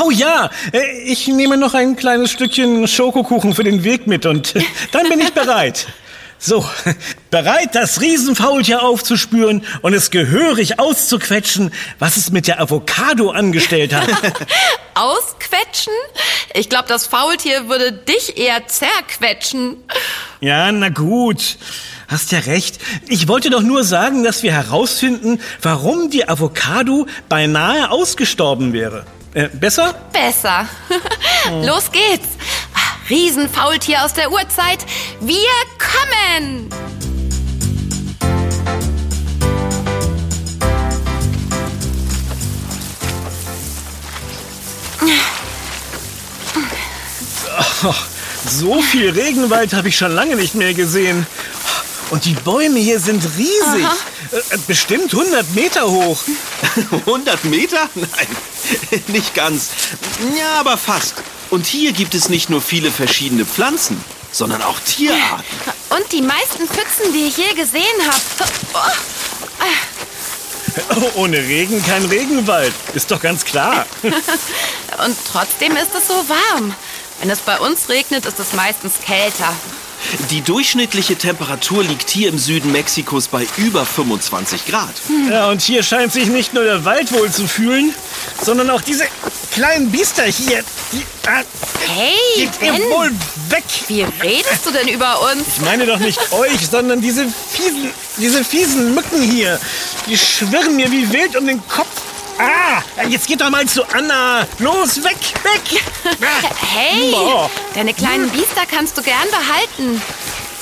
Oh 0.04 0.10
ja, 0.10 0.50
äh, 0.72 1.02
ich 1.04 1.28
nehme 1.28 1.56
noch 1.56 1.74
ein 1.74 1.94
kleines 1.94 2.32
Stückchen 2.32 2.88
Schokokuchen 2.88 3.54
für 3.54 3.62
den 3.62 3.84
Weg 3.84 4.08
mit 4.08 4.26
und 4.26 4.56
äh, 4.56 4.62
dann 4.90 5.08
bin 5.08 5.20
ich 5.20 5.32
bereit. 5.32 5.86
So, 6.44 6.68
bereit, 7.30 7.76
das 7.76 8.00
Riesenfaultier 8.00 8.82
aufzuspüren 8.82 9.64
und 9.80 9.94
es 9.94 10.10
gehörig 10.10 10.80
auszuquetschen, 10.80 11.72
was 12.00 12.16
es 12.16 12.32
mit 12.32 12.48
der 12.48 12.60
Avocado 12.60 13.30
angestellt 13.30 13.94
hat. 13.94 14.08
Ausquetschen? 14.94 15.92
Ich 16.54 16.68
glaube, 16.68 16.88
das 16.88 17.06
Faultier 17.06 17.68
würde 17.68 17.92
dich 17.92 18.38
eher 18.38 18.66
zerquetschen. 18.66 19.76
Ja, 20.40 20.72
na 20.72 20.88
gut. 20.88 21.58
Hast 22.08 22.32
ja 22.32 22.40
recht. 22.40 22.80
Ich 23.06 23.28
wollte 23.28 23.48
doch 23.48 23.62
nur 23.62 23.84
sagen, 23.84 24.24
dass 24.24 24.42
wir 24.42 24.52
herausfinden, 24.52 25.40
warum 25.62 26.10
die 26.10 26.28
Avocado 26.28 27.06
beinahe 27.28 27.88
ausgestorben 27.92 28.72
wäre. 28.72 29.06
Äh, 29.34 29.48
besser? 29.48 29.94
Besser. 30.12 30.66
Los 31.64 31.90
geht's. 31.90 32.28
Riesenfaultier 33.08 34.04
aus 34.04 34.14
der 34.14 34.30
Urzeit. 34.32 34.84
Wir 35.20 35.48
kommen. 35.78 36.68
Oh, 47.84 47.94
so 48.48 48.80
viel 48.80 49.10
Regenwald 49.10 49.72
habe 49.72 49.88
ich 49.88 49.96
schon 49.96 50.12
lange 50.12 50.36
nicht 50.36 50.54
mehr 50.54 50.74
gesehen. 50.74 51.26
Und 52.10 52.24
die 52.24 52.34
Bäume 52.34 52.78
hier 52.78 53.00
sind 53.00 53.24
riesig. 53.36 53.86
Äh, 54.30 54.58
bestimmt 54.66 55.12
100 55.12 55.54
Meter 55.54 55.90
hoch. 55.90 56.22
100 57.06 57.44
Meter? 57.46 57.88
Nein, 57.94 58.26
nicht 59.08 59.34
ganz. 59.34 59.70
Ja, 60.38 60.60
aber 60.60 60.76
fast. 60.76 61.22
Und 61.52 61.66
hier 61.66 61.92
gibt 61.92 62.14
es 62.14 62.30
nicht 62.30 62.48
nur 62.48 62.62
viele 62.62 62.90
verschiedene 62.90 63.44
Pflanzen, 63.44 64.02
sondern 64.30 64.62
auch 64.62 64.80
Tierarten. 64.80 65.44
Und 65.90 66.10
die 66.10 66.22
meisten 66.22 66.66
Pfützen, 66.66 67.12
die 67.12 67.26
ich 67.26 67.36
je 67.36 67.52
gesehen 67.52 67.82
habe. 68.06 68.50
Oh, 70.96 71.20
ohne 71.20 71.36
Regen 71.36 71.84
kein 71.84 72.06
Regenwald. 72.06 72.72
Ist 72.94 73.10
doch 73.10 73.20
ganz 73.20 73.44
klar. 73.44 73.84
Und 74.02 75.16
trotzdem 75.30 75.76
ist 75.76 75.94
es 75.94 76.08
so 76.08 76.14
warm. 76.26 76.74
Wenn 77.20 77.28
es 77.28 77.40
bei 77.40 77.60
uns 77.60 77.90
regnet, 77.90 78.24
ist 78.24 78.40
es 78.40 78.54
meistens 78.54 78.94
kälter. 79.04 79.54
Die 80.30 80.40
durchschnittliche 80.40 81.16
Temperatur 81.16 81.82
liegt 81.84 82.10
hier 82.10 82.28
im 82.28 82.38
Süden 82.38 82.72
Mexikos 82.72 83.28
bei 83.28 83.46
über 83.56 83.84
25 83.86 84.66
Grad. 84.66 84.94
Ja, 85.30 85.48
und 85.48 85.62
hier 85.62 85.82
scheint 85.82 86.12
sich 86.12 86.26
nicht 86.26 86.54
nur 86.54 86.64
der 86.64 86.84
Wald 86.84 87.12
wohl 87.12 87.30
zu 87.30 87.46
fühlen, 87.46 87.94
sondern 88.42 88.70
auch 88.70 88.80
diese 88.82 89.04
kleinen 89.52 89.90
Biester 89.90 90.24
hier. 90.24 90.62
Die, 90.92 91.04
ah, 91.26 91.42
Hey, 91.94 92.14
geht 92.36 92.50
ihr 92.62 92.72
Ben, 92.72 92.90
wohl 92.90 93.10
weg. 93.50 93.64
wie 93.88 94.02
redest 94.02 94.64
du 94.64 94.70
denn 94.70 94.88
über 94.88 95.20
uns? 95.32 95.42
Ich 95.56 95.60
meine 95.62 95.84
doch 95.86 95.98
nicht 95.98 96.18
euch, 96.32 96.68
sondern 96.70 97.00
diese 97.00 97.26
fiesen, 97.50 97.90
diese 98.18 98.44
fiesen 98.44 98.94
Mücken 98.94 99.20
hier. 99.22 99.58
Die 100.08 100.16
schwirren 100.16 100.76
mir 100.76 100.90
wie 100.90 101.10
wild 101.12 101.36
um 101.36 101.46
den 101.46 101.60
Kopf. 101.68 101.88
Ah, 102.44 102.82
jetzt 103.08 103.26
geht 103.28 103.40
doch 103.40 103.50
mal 103.50 103.66
zu 103.66 103.84
Anna. 103.94 104.46
Los, 104.58 105.02
weg, 105.04 105.16
weg. 105.42 105.82
Ah, 106.22 106.48
Hey, 106.74 107.10
Boah. 107.12 107.48
deine 107.74 107.94
kleinen 107.94 108.28
Biester 108.30 108.62
kannst 108.68 108.96
du 108.98 109.02
gern 109.02 109.28
behalten. 109.30 110.02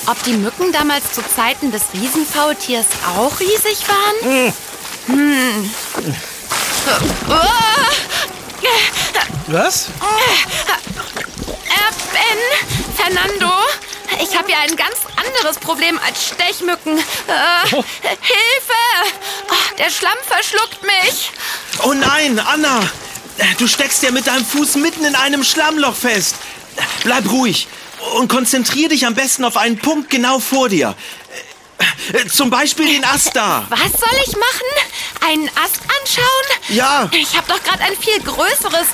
Ob 0.06 0.22
die 0.25 0.32
Mücken 0.32 0.72
damals 0.72 1.12
zu 1.12 1.22
Zeiten 1.34 1.70
des 1.72 1.82
Riesenfaultiers 1.94 2.87
auch 3.16 3.38
riesig 3.40 3.78
waren? 3.88 4.52
Hm. 5.06 5.70
Oh, 7.28 7.34
Was? 9.49 9.87
äh, 9.87 9.90
Ben, 12.12 12.38
Fernando, 12.96 13.52
ich 14.23 14.37
habe 14.37 14.50
ja 14.50 14.59
ein 14.61 14.76
ganz 14.76 14.97
anderes 15.17 15.59
Problem 15.59 15.99
als 16.07 16.26
Stechmücken. 16.29 16.99
Äh, 16.99 17.02
Oh. 17.73 17.85
Hilfe! 18.02 19.12
Oh, 19.50 19.76
der 19.79 19.90
Schlamm 19.90 20.17
verschluckt 20.26 20.83
mich. 20.83 21.31
Oh 21.85 21.93
nein, 21.93 22.38
Anna! 22.38 22.81
Du 23.59 23.67
steckst 23.67 24.02
ja 24.02 24.11
mit 24.11 24.26
deinem 24.26 24.45
Fuß 24.45 24.76
mitten 24.76 25.05
in 25.05 25.14
einem 25.14 25.45
Schlammloch 25.45 25.95
fest. 25.95 26.35
Bleib 27.05 27.31
ruhig 27.31 27.69
und 28.17 28.29
konzentrier 28.29 28.88
dich 28.88 29.07
am 29.07 29.14
besten 29.14 29.45
auf 29.45 29.57
einen 29.57 29.79
Punkt 29.79 30.11
genau 30.11 30.38
vor 30.40 30.69
dir. 30.69 30.95
Äh, 32.12 32.26
Zum 32.26 32.50
Beispiel 32.50 32.87
den 32.87 33.04
Ast 33.04 33.34
da. 33.34 33.66
Was 33.70 33.78
soll 33.80 34.18
ich 34.26 34.34
machen? 34.37 35.28
Einen 35.28 35.49
Ast 35.50 35.80
anschauen? 36.00 36.58
Ja. 36.68 37.08
Ich 37.12 37.37
habe 37.37 37.46
doch 37.49 37.62
gerade 37.62 37.82
ein 37.84 37.96
viel 37.99 38.20
größeres, 38.20 38.88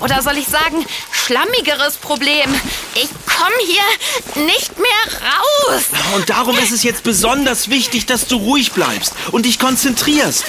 oder 0.00 0.22
soll 0.22 0.38
ich 0.38 0.46
sagen, 0.46 0.84
schlammigeres 1.10 1.96
Problem. 1.96 2.54
Ich 2.94 3.08
komme 3.26 3.54
hier 3.66 4.44
nicht 4.44 4.78
mehr 4.78 5.20
raus. 5.20 5.82
Und 6.14 6.28
darum 6.30 6.56
ist 6.58 6.72
es 6.72 6.82
jetzt 6.82 7.02
besonders 7.02 7.68
wichtig, 7.70 8.06
dass 8.06 8.26
du 8.26 8.36
ruhig 8.36 8.72
bleibst 8.72 9.14
und 9.32 9.46
dich 9.46 9.58
konzentrierst, 9.58 10.44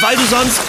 weil 0.00 0.16
du 0.16 0.24
sonst 0.26 0.60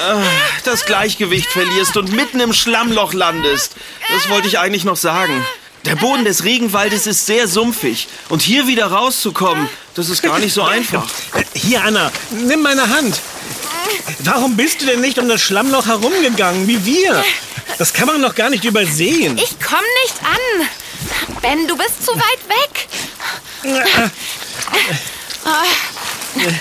äh, 0.00 0.24
das 0.64 0.84
Gleichgewicht 0.86 1.50
verlierst 1.50 1.96
und 1.96 2.12
mitten 2.12 2.40
im 2.40 2.52
Schlammloch 2.52 3.12
landest. 3.12 3.76
Das 4.12 4.28
wollte 4.28 4.48
ich 4.48 4.58
eigentlich 4.58 4.84
noch 4.84 4.96
sagen. 4.96 5.44
Der 5.84 5.96
Boden 5.96 6.24
des 6.24 6.44
Regenwaldes 6.44 7.06
ist 7.06 7.26
sehr 7.26 7.46
sumpfig 7.46 8.08
und 8.30 8.40
hier 8.40 8.66
wieder 8.66 8.86
rauszukommen, 8.86 9.68
das 9.94 10.08
ist 10.08 10.22
gar 10.22 10.38
nicht 10.38 10.54
so 10.54 10.62
einfach. 10.62 11.06
Äh, 11.34 11.44
Hier, 11.54 11.82
Anna, 11.84 12.10
nimm 12.30 12.62
meine 12.62 12.88
Hand. 12.88 13.20
Warum 14.20 14.56
bist 14.56 14.80
du 14.80 14.86
denn 14.86 15.00
nicht 15.02 15.18
um 15.18 15.28
das 15.28 15.42
Schlammloch 15.42 15.86
herumgegangen, 15.86 16.66
wie 16.66 16.84
wir? 16.86 17.22
Das 17.78 17.92
kann 17.92 18.06
man 18.06 18.22
doch 18.22 18.34
gar 18.34 18.48
nicht 18.48 18.64
übersehen. 18.64 19.36
Ich 19.36 19.60
komme 19.60 19.82
nicht 20.04 20.14
an. 20.22 20.68
Ben, 21.42 21.68
du 21.68 21.76
bist 21.76 22.04
zu 22.04 22.12
weit 22.12 22.48
weg. 22.48 22.88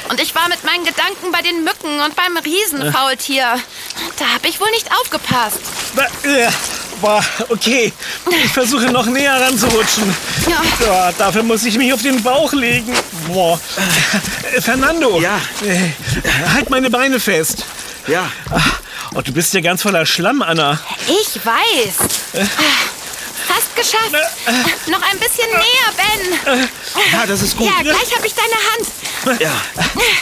Und 0.10 0.20
ich 0.22 0.36
war 0.36 0.50
mit 0.50 0.64
meinen 0.66 0.84
Gedanken 0.84 1.32
bei 1.32 1.42
den 1.42 1.64
Mücken 1.64 2.02
und 2.02 2.16
beim 2.16 2.36
Riesenfaultier. 2.38 3.58
Da 4.20 4.26
habe 4.34 4.48
ich 4.48 4.60
wohl 4.60 4.70
nicht 4.72 4.90
aufgepasst. 4.92 5.60
Äh, 7.04 7.06
Boah, 7.06 7.26
okay. 7.50 7.92
Ich 8.46 8.52
versuche 8.52 8.86
noch 8.86 9.06
näher 9.06 9.34
ranzurutschen. 9.42 10.16
Ja. 10.50 10.62
Ja, 10.86 11.12
dafür 11.12 11.44
muss 11.44 11.66
ich 11.66 11.78
mich 11.78 11.92
auf 11.94 12.02
den 12.02 12.22
Bauch 12.24 12.54
legen. 12.54 12.94
Boah. 13.28 13.60
Äh, 14.56 14.62
Fernando. 14.62 15.20
Ja. 15.20 15.36
Äh, 15.66 15.92
Halt 16.54 16.70
meine 16.70 16.90
Beine 16.90 17.20
fest. 17.20 17.66
Ja, 18.08 18.30
Oh, 19.16 19.22
du 19.22 19.32
bist 19.32 19.54
ja 19.54 19.62
ganz 19.62 19.82
voller 19.84 20.06
Schlamm, 20.06 20.42
Anna. 20.42 20.80
Ich 21.08 21.36
weiß. 21.46 22.10
Fast 23.48 23.76
geschafft. 23.76 24.12
Noch 24.88 25.02
ein 25.04 25.20
bisschen 25.20 25.50
näher, 25.50 25.92
Ben. 25.98 26.60
ja, 27.12 27.26
das 27.28 27.42
ist 27.44 27.56
gut. 27.58 27.68
Ja, 27.68 27.84
gleich 27.84 28.16
habe 28.16 28.26
ich 28.26 28.34
deine 28.34 28.54
Hand. 28.54 28.88
Ja. 29.40 29.52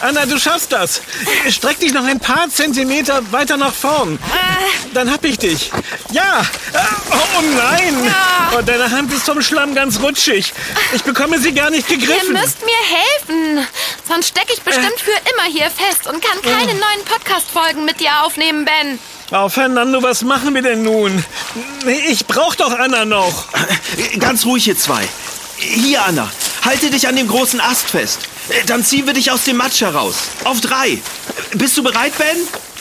Anna, 0.02 0.26
du 0.26 0.40
schaffst 0.40 0.72
das. 0.72 1.02
Streck 1.50 1.80
dich 1.80 1.92
noch 1.94 2.04
ein 2.06 2.20
paar 2.20 2.50
Zentimeter 2.50 3.22
weiter 3.32 3.58
nach 3.58 3.74
vorn. 3.74 4.20
Dann 4.94 5.12
hab 5.12 5.24
ich 5.26 5.38
dich. 5.40 5.72
Ja. 6.12 6.42
Äh, 6.74 6.78
Oh 7.14 7.42
nein. 7.56 8.14
Oh, 8.58 8.62
deine 8.62 8.90
Hand 8.92 9.12
ist 9.14 9.24
vom 9.26 9.42
Schlamm 9.42 9.74
ganz 9.74 10.00
rutschig. 10.02 10.54
Ich 10.94 11.04
bekomme 11.04 11.40
sie 11.40 11.54
gar 11.54 11.70
nicht 11.70 11.90
Ihr 11.90 11.98
gegriffen. 11.98 12.34
müsst 12.34 12.58
mir 12.64 12.72
helfen. 12.98 13.68
Sonst 14.08 14.28
stecke 14.30 14.54
ich 14.54 14.62
bestimmt 14.62 15.00
für 15.00 15.12
immer 15.12 15.44
hier 15.52 15.70
fest 15.72 16.08
und 16.08 16.22
kann 16.24 16.42
keine 16.42 16.74
neuen 16.74 17.06
Podcast-Folgen 17.06 17.86
mit 17.86 18.00
dir 18.00 18.10
aufnehmen, 18.24 18.66
Ben. 18.66 19.00
Oh, 19.32 19.48
Fernando, 19.50 20.04
was 20.04 20.24
machen 20.24 20.54
wir 20.54 20.62
denn 20.62 20.84
nun? 20.84 21.24
Ich 22.10 22.26
brauch 22.28 22.56
doch 22.56 22.78
Anna 22.78 23.06
noch. 23.06 23.46
Ganz 24.20 24.46
ruhig, 24.46 24.68
ihr 24.68 24.78
zwei. 24.78 25.08
Hier, 25.58 26.04
Anna. 26.04 26.30
Halte 26.66 26.90
dich 26.90 27.08
an 27.08 27.16
dem 27.16 27.28
großen 27.28 27.62
Ast 27.62 27.90
fest. 27.90 28.20
Dann 28.66 28.84
ziehen 28.84 29.06
wir 29.06 29.14
dich 29.14 29.32
aus 29.32 29.44
dem 29.46 29.58
Matsch 29.58 29.82
heraus. 29.82 30.16
Auf 30.44 30.62
drei. 30.62 31.00
Bist 31.54 31.78
du 31.78 31.84
bereit, 31.84 32.14
Ben? 32.18 32.38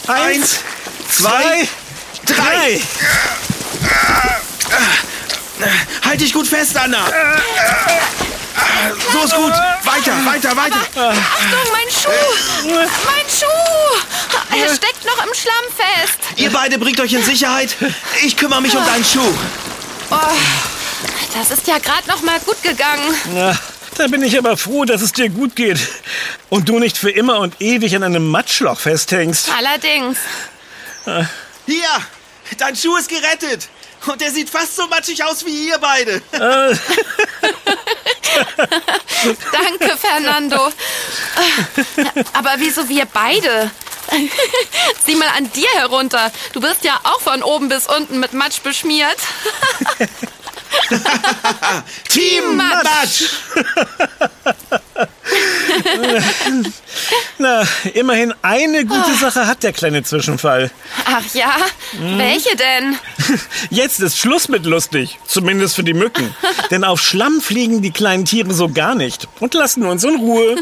Eins, 0.07 0.61
zwei, 1.09 1.69
zwei, 2.25 2.35
drei. 2.35 2.81
Halt 6.05 6.21
dich 6.21 6.33
gut 6.33 6.47
fest, 6.47 6.76
Anna. 6.76 7.05
So 9.12 9.25
ist 9.25 9.35
gut. 9.35 9.52
Weiter, 9.85 10.25
weiter, 10.25 10.57
weiter. 10.57 10.81
Achtung, 10.97 11.73
mein 11.73 11.90
Schuh! 11.90 12.71
Mein 12.73 13.26
Schuh! 13.29 14.57
Er 14.57 14.75
steckt 14.75 15.05
noch 15.05 15.25
im 15.25 15.35
Schlamm 15.35 15.64
fest. 15.76 16.19
Ihr 16.37 16.50
beide 16.50 16.79
bringt 16.79 17.00
euch 17.00 17.12
in 17.12 17.23
Sicherheit. 17.23 17.76
Ich 18.23 18.37
kümmere 18.37 18.62
mich 18.62 18.76
um 18.76 18.85
deinen 18.85 19.05
Schuh. 19.05 19.35
Das 21.35 21.50
ist 21.50 21.67
ja 21.67 21.79
gerade 21.79 22.09
noch 22.09 22.23
mal 22.23 22.38
gut 22.40 22.62
gegangen. 22.62 23.14
Na, 23.35 23.57
da 24.00 24.07
bin 24.07 24.23
ich 24.23 24.38
aber 24.38 24.57
froh, 24.57 24.87
dass 24.87 25.02
es 25.02 25.12
dir 25.12 25.28
gut 25.28 25.54
geht. 25.54 25.78
Und 26.49 26.71
du 26.71 26.78
nicht 26.78 26.97
für 26.97 27.11
immer 27.11 27.38
und 27.40 27.61
ewig 27.61 27.95
an 27.95 28.02
einem 28.02 28.26
Matschloch 28.28 28.80
festhängst. 28.80 29.50
Allerdings. 29.54 30.16
Hier, 31.66 31.88
dein 32.57 32.75
Schuh 32.76 32.97
ist 32.97 33.11
gerettet. 33.11 33.69
Und 34.07 34.23
er 34.23 34.30
sieht 34.30 34.49
fast 34.49 34.76
so 34.76 34.87
matschig 34.87 35.23
aus 35.23 35.45
wie 35.45 35.69
ihr 35.69 35.76
beide. 35.76 36.23
Danke, 39.52 39.99
Fernando. 39.99 40.73
Aber 42.33 42.54
wieso 42.57 42.88
wir 42.88 43.04
beide? 43.04 43.71
Sieh 45.04 45.16
mal 45.16 45.28
an 45.37 45.52
dir 45.52 45.69
herunter. 45.75 46.33
Du 46.54 46.62
bist 46.62 46.83
ja 46.85 46.99
auch 47.02 47.21
von 47.21 47.42
oben 47.42 47.69
bis 47.69 47.87
unten 47.87 48.19
mit 48.19 48.33
Matsch 48.33 48.62
beschmiert. 48.62 49.19
Team 52.09 52.57
Matsch. 52.57 53.25
Na, 57.39 57.62
immerhin 57.95 58.35
eine 58.43 58.85
gute 58.85 59.15
Sache 59.15 59.47
hat 59.47 59.62
der 59.62 59.73
kleine 59.73 60.03
Zwischenfall. 60.03 60.71
Ach 61.07 61.23
ja? 61.35 61.55
Welche 61.99 62.57
denn? 62.57 62.99
Jetzt 63.71 64.00
ist 64.00 64.19
Schluss 64.19 64.49
mit 64.49 64.67
lustig. 64.67 65.19
Zumindest 65.27 65.77
für 65.77 65.85
die 65.85 65.95
Mücken. 65.95 66.35
Denn 66.71 66.85
auf 66.85 67.00
Schlamm 67.00 67.41
fliegen 67.41 67.83
die 67.83 67.93
kleinen 67.93 68.25
Tiere 68.25 68.53
so 68.53 68.69
gar 68.69 68.95
nicht. 68.95 69.29
Und 69.41 69.55
lassen 69.55 69.85
uns 69.85 70.05
in 70.05 70.17
Ruhe. 70.17 70.57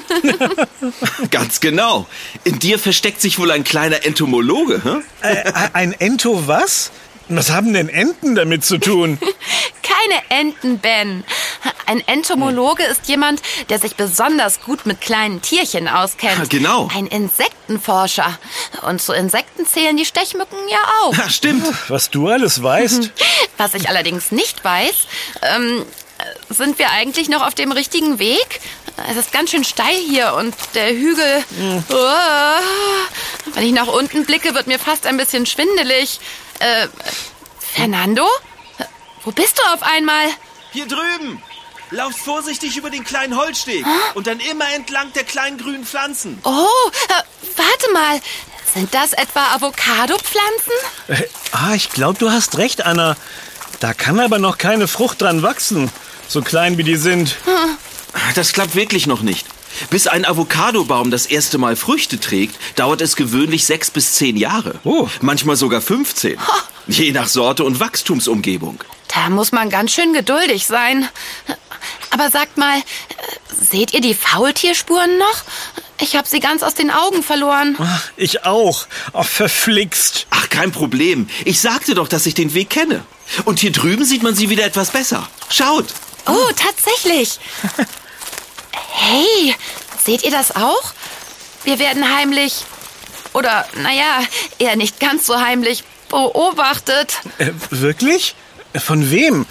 Ganz 1.31 1.61
genau. 1.61 2.07
In 2.45 2.59
dir 2.59 2.79
versteckt 2.79 3.21
sich 3.21 3.39
wohl 3.39 3.51
ein 3.51 3.65
kleiner 3.65 4.05
Entomologe, 4.05 4.83
hä? 4.85 5.29
Äh, 5.29 5.53
ein 5.73 5.93
Ento 5.93 6.47
was? 6.47 6.91
Was 7.29 7.51
haben 7.51 7.73
denn 7.75 7.89
Enten 7.89 8.35
damit 8.35 8.65
zu 8.65 8.79
tun? 8.79 9.19
Keine 9.83 10.23
Enten, 10.41 10.79
Ben. 10.79 11.25
Ein 11.87 12.07
Entomologe 12.07 12.85
ist 12.85 13.09
jemand, 13.09 13.41
der 13.69 13.79
sich 13.79 13.97
besonders 13.97 14.61
gut 14.61 14.87
mit 14.87 15.01
kleinen 15.01 15.43
Tierchen 15.43 15.89
auskennt. 15.89 16.41
Ah, 16.41 16.47
genau. 16.49 16.89
Ein 16.95 17.07
Insektenforscher. 17.07 18.39
Und 18.87 19.01
zu 19.01 19.13
Insekten 19.13 19.67
zählen 19.67 19.97
die 19.97 20.05
Stechmücken 20.05 20.59
ja 20.71 20.79
auch. 21.03 21.17
Ja, 21.17 21.31
stimmt. 21.31 21.67
Was 21.89 22.11
du 22.11 22.29
alles 22.29 22.63
weißt. 22.63 23.11
Was 23.57 23.75
ich 23.75 23.89
allerdings 23.89 24.31
nicht 24.31 24.63
weiß, 24.63 25.07
ähm, 25.43 25.85
sind 26.49 26.79
wir 26.79 26.91
eigentlich 26.91 27.29
noch 27.29 27.47
auf 27.47 27.55
dem 27.55 27.73
richtigen 27.73 28.19
Weg? 28.19 28.61
Es 29.11 29.17
ist 29.17 29.33
ganz 29.33 29.51
schön 29.51 29.65
steil 29.65 29.97
hier 30.09 30.35
und 30.35 30.55
der 30.75 30.91
Hügel. 30.91 31.45
Oh, 31.91 33.55
wenn 33.55 33.65
ich 33.65 33.73
nach 33.73 33.87
unten 33.87 34.25
blicke, 34.25 34.55
wird 34.55 34.67
mir 34.67 34.79
fast 34.79 35.07
ein 35.07 35.17
bisschen 35.17 35.47
schwindelig. 35.47 36.21
Äh, 36.59 36.89
Fernando? 37.75 38.27
Wo 39.25 39.31
bist 39.31 39.59
du 39.59 39.63
auf 39.73 39.83
einmal? 39.83 40.27
Hier 40.73 40.87
drüben. 40.87 41.43
Lauft 41.91 42.19
vorsichtig 42.19 42.77
über 42.77 42.91
den 42.91 43.05
kleinen 43.05 43.37
Holzsteg 43.37 43.85
und 44.15 44.27
dann 44.27 44.41
immer 44.41 44.71
entlang 44.75 45.13
der 45.15 45.25
kleinen 45.25 45.57
grünen 45.57 45.87
Pflanzen. 45.87 46.39
Oh, 46.45 46.67
äh, 47.09 47.23
warte 47.57 47.93
mal. 47.93 48.21
Sind 48.75 48.93
das 48.93 49.15
etwa 49.15 49.55
Avocado-Pflanzen? 49.55 50.73
Äh, 51.09 51.23
ah, 51.53 51.73
ich 51.75 51.89
glaube, 51.91 52.19
du 52.19 52.31
hast 52.31 52.59
recht, 52.59 52.85
Anna. 52.85 53.17
Da 53.81 53.95
kann 53.95 54.21
aber 54.21 54.39
noch 54.39 54.59
keine 54.59 54.87
Frucht 54.89 55.23
dran 55.23 55.43
wachsen. 55.43 55.91
So 56.29 56.43
klein 56.43 56.77
wie 56.77 56.85
die 56.85 56.97
sind. 56.97 57.37
Das 58.35 58.53
klappt 58.53 58.75
wirklich 58.75 59.07
noch 59.07 59.23
nicht. 59.23 59.47
Bis 59.91 60.07
ein 60.07 60.25
Avocadobaum 60.25 61.11
das 61.11 61.27
erste 61.27 61.59
Mal 61.59 61.77
Früchte 61.77 62.21
trägt, 62.21 62.57
dauert 62.77 63.01
es 63.01 63.17
gewöhnlich 63.17 63.65
sechs 63.67 63.91
bis 63.91 64.15
zehn 64.15 64.37
Jahre. 64.37 64.81
Oh. 64.85 65.09
Manchmal 65.21 65.57
sogar 65.57 65.81
15. 65.81 66.39
Je 66.87 67.13
nach 67.13 67.29
Sorte 67.29 67.65
und 67.65 67.81
Wachstumsumgebung. 67.81 68.83
Da 69.15 69.31
muss 69.31 69.53
man 69.53 69.71
ganz 69.71 69.93
schön 69.93 70.13
geduldig 70.13 70.67
sein. 70.67 71.09
Aber 72.11 72.31
sagt 72.31 72.57
mal, 72.57 72.83
seht 73.61 73.93
ihr 73.95 74.01
die 74.01 74.15
Faultierspuren 74.15 75.19
noch? 75.19 75.43
Ich 76.01 76.17
habe 76.17 76.29
sie 76.29 76.41
ganz 76.41 76.63
aus 76.63 76.75
den 76.75 76.91
Augen 76.91 77.23
verloren. 77.23 77.77
Ach, 77.79 78.05
ich 78.17 78.45
auch. 78.45 78.87
Ach, 79.13 79.27
verflixt. 79.27 80.27
Ach, 80.31 80.49
kein 80.49 80.71
Problem. 80.71 81.29
Ich 81.45 81.61
sagte 81.61 81.95
doch, 81.95 82.09
dass 82.09 82.27
ich 82.27 82.35
den 82.35 82.55
Weg 82.55 82.71
kenne. 82.71 83.05
Und 83.45 83.59
hier 83.59 83.73
drüben 83.73 84.05
sieht 84.05 84.23
man 84.23 84.35
sie 84.35 84.49
wieder 84.49 84.65
etwas 84.65 84.91
besser. 84.91 85.29
Schaut. 85.51 85.87
Oh, 86.27 86.51
tatsächlich. 86.57 87.39
Hey, 89.01 89.55
seht 90.05 90.25
ihr 90.25 90.31
das 90.33 90.57
auch? 90.57 90.93
Wir 91.65 91.79
werden 91.79 92.15
heimlich, 92.17 92.65
oder 93.33 93.67
naja, 93.77 94.21
eher 94.59 94.75
nicht 94.75 94.99
ganz 94.99 95.25
so 95.25 95.41
heimlich, 95.41 95.85
beobachtet. 96.09 97.21
Äh, 97.39 97.53
wirklich? 97.71 98.35
Von 98.75 99.11
wem? 99.11 99.47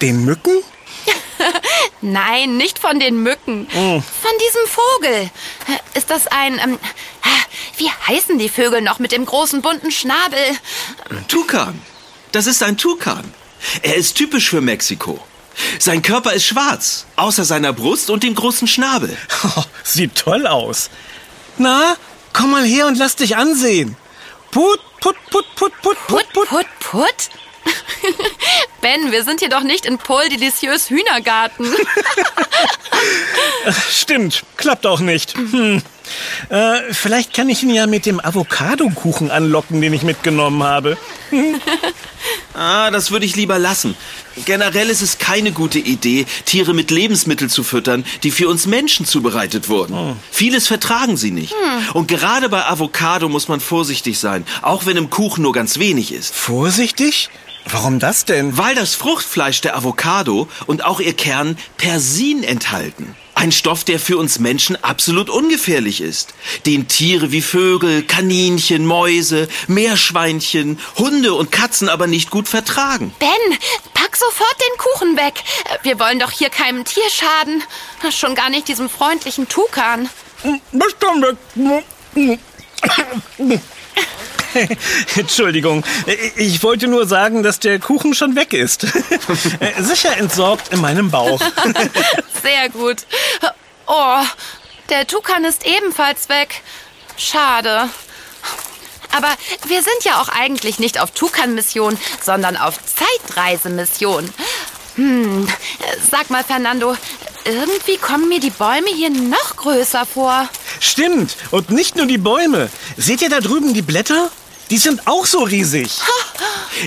Den 0.00 0.24
Mücken? 0.24 0.62
Nein, 2.00 2.56
nicht 2.56 2.78
von 2.78 3.00
den 3.00 3.22
Mücken. 3.22 3.66
Von 3.70 4.32
diesem 4.46 4.66
Vogel. 4.66 5.30
Ist 5.94 6.10
das 6.10 6.26
ein... 6.28 6.58
Ähm, 6.58 6.78
wie 7.78 7.90
heißen 7.90 8.38
die 8.38 8.48
Vögel 8.48 8.80
noch 8.80 8.98
mit 8.98 9.12
dem 9.12 9.26
großen 9.26 9.62
bunten 9.62 9.90
Schnabel? 9.90 10.38
Tukan. 11.28 11.80
Das 12.32 12.46
ist 12.46 12.62
ein 12.62 12.76
Tukan. 12.76 13.34
Er 13.82 13.96
ist 13.96 14.14
typisch 14.16 14.48
für 14.48 14.60
Mexiko. 14.60 15.22
Sein 15.78 16.02
Körper 16.02 16.32
ist 16.32 16.46
schwarz, 16.46 17.06
außer 17.16 17.44
seiner 17.44 17.72
Brust 17.72 18.10
und 18.10 18.22
dem 18.22 18.34
großen 18.34 18.68
Schnabel. 18.68 19.16
Oh, 19.44 19.62
sieht 19.82 20.14
toll 20.14 20.46
aus. 20.46 20.90
Na, 21.58 21.96
komm 22.32 22.50
mal 22.50 22.64
her 22.64 22.86
und 22.86 22.98
lass 22.98 23.16
dich 23.16 23.36
ansehen. 23.36 23.96
Put, 24.50 24.80
put, 25.00 25.16
put, 25.30 25.44
put, 25.56 25.72
put, 25.82 25.96
Put, 26.06 26.32
put, 26.32 26.66
put? 26.80 27.14
ben, 28.80 29.10
wir 29.10 29.24
sind 29.24 29.40
hier 29.40 29.48
doch 29.48 29.62
nicht 29.62 29.86
in 29.86 29.98
Paul 29.98 30.28
Delicieux 30.28 30.88
Hühnergarten. 30.88 31.66
Stimmt, 33.90 34.44
klappt 34.56 34.86
auch 34.86 35.00
nicht. 35.00 35.36
Hm. 35.36 35.82
Äh, 36.48 36.92
vielleicht 36.92 37.34
kann 37.34 37.48
ich 37.48 37.62
ihn 37.62 37.70
ja 37.70 37.86
mit 37.86 38.06
dem 38.06 38.20
Avocadokuchen 38.20 39.30
anlocken, 39.30 39.80
den 39.80 39.92
ich 39.92 40.02
mitgenommen 40.02 40.62
habe. 40.62 40.96
Ah, 42.54 42.90
das 42.90 43.10
würde 43.10 43.26
ich 43.26 43.36
lieber 43.36 43.58
lassen. 43.58 43.94
Generell 44.46 44.88
ist 44.88 45.02
es 45.02 45.18
keine 45.18 45.52
gute 45.52 45.78
Idee, 45.78 46.24
Tiere 46.46 46.72
mit 46.72 46.90
Lebensmitteln 46.90 47.50
zu 47.50 47.62
füttern, 47.62 48.04
die 48.22 48.30
für 48.30 48.48
uns 48.48 48.66
Menschen 48.66 49.04
zubereitet 49.04 49.68
wurden. 49.68 50.16
Vieles 50.30 50.66
vertragen 50.66 51.18
sie 51.18 51.30
nicht. 51.30 51.54
Und 51.92 52.08
gerade 52.08 52.48
bei 52.48 52.64
Avocado 52.64 53.28
muss 53.28 53.48
man 53.48 53.60
vorsichtig 53.60 54.18
sein, 54.18 54.46
auch 54.62 54.86
wenn 54.86 54.96
im 54.96 55.10
Kuchen 55.10 55.42
nur 55.42 55.52
ganz 55.52 55.78
wenig 55.78 56.12
ist. 56.12 56.34
Vorsichtig? 56.34 57.28
Warum 57.68 57.98
das 57.98 58.24
denn? 58.24 58.56
Weil 58.56 58.74
das 58.74 58.94
Fruchtfleisch 58.94 59.60
der 59.60 59.76
Avocado 59.76 60.48
und 60.66 60.84
auch 60.84 61.00
ihr 61.00 61.14
Kern 61.14 61.58
Persin 61.76 62.42
enthalten. 62.42 63.16
Ein 63.36 63.52
Stoff, 63.52 63.84
der 63.84 64.00
für 64.00 64.16
uns 64.16 64.38
Menschen 64.38 64.82
absolut 64.82 65.28
ungefährlich 65.28 66.00
ist. 66.00 66.32
Den 66.64 66.88
Tiere 66.88 67.32
wie 67.32 67.42
Vögel, 67.42 68.02
Kaninchen, 68.02 68.86
Mäuse, 68.86 69.46
Meerschweinchen, 69.66 70.80
Hunde 70.96 71.34
und 71.34 71.52
Katzen 71.52 71.90
aber 71.90 72.06
nicht 72.06 72.30
gut 72.30 72.48
vertragen. 72.48 73.14
Ben, 73.18 73.28
pack 73.92 74.16
sofort 74.16 74.56
den 74.58 74.78
Kuchen 74.78 75.16
weg. 75.18 75.44
Wir 75.82 76.00
wollen 76.00 76.18
doch 76.18 76.30
hier 76.30 76.48
keinem 76.48 76.86
Tier 76.86 77.04
schaden. 77.10 77.62
Schon 78.10 78.34
gar 78.34 78.48
nicht 78.48 78.68
diesem 78.68 78.88
freundlichen 78.88 79.46
Tukan. 79.46 80.08
Bestimmt. 80.72 81.36
Entschuldigung, 85.16 85.84
ich 86.36 86.62
wollte 86.62 86.88
nur 86.88 87.06
sagen, 87.06 87.42
dass 87.42 87.60
der 87.60 87.78
Kuchen 87.78 88.14
schon 88.14 88.36
weg 88.36 88.52
ist. 88.52 88.82
Sicher 89.80 90.16
entsorgt 90.16 90.72
in 90.72 90.80
meinem 90.80 91.10
Bauch. 91.10 91.40
Sehr 92.42 92.68
gut. 92.70 92.98
Oh, 93.86 94.22
der 94.90 95.06
Tukan 95.06 95.44
ist 95.44 95.66
ebenfalls 95.66 96.28
weg. 96.28 96.62
Schade. 97.16 97.88
Aber 99.16 99.28
wir 99.66 99.82
sind 99.82 100.04
ja 100.04 100.20
auch 100.20 100.28
eigentlich 100.28 100.78
nicht 100.78 101.00
auf 101.00 101.10
Tukan-Mission, 101.12 101.96
sondern 102.22 102.56
auf 102.56 102.78
Zeitreisemission. 102.84 104.28
Hm, 104.96 105.46
sag 106.10 106.30
mal, 106.30 106.44
Fernando, 106.44 106.96
irgendwie 107.44 107.96
kommen 107.96 108.28
mir 108.28 108.40
die 108.40 108.50
Bäume 108.50 108.88
hier 108.94 109.10
noch 109.10 109.56
größer 109.56 110.04
vor. 110.04 110.48
Stimmt, 110.80 111.36
und 111.50 111.70
nicht 111.70 111.96
nur 111.96 112.06
die 112.06 112.18
Bäume. 112.18 112.68
Seht 112.96 113.22
ihr 113.22 113.30
da 113.30 113.40
drüben 113.40 113.72
die 113.72 113.82
Blätter? 113.82 114.30
Die 114.70 114.78
sind 114.78 115.06
auch 115.06 115.26
so 115.26 115.42
riesig. 115.44 115.90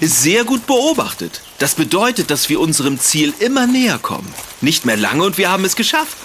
Sehr 0.02 0.44
gut 0.44 0.68
beobachtet. 0.68 1.42
Das 1.60 1.76
bedeutet, 1.76 2.30
dass 2.30 2.50
wir 2.50 2.60
unserem 2.60 3.00
Ziel 3.00 3.34
immer 3.40 3.68
näher 3.68 4.00
kommen. 4.00 4.34
Nicht 4.62 4.86
mehr 4.86 4.98
lange 4.98 5.24
und 5.24 5.38
wir 5.38 5.50
haben 5.50 5.64
es 5.66 5.76
geschafft. 5.76 6.18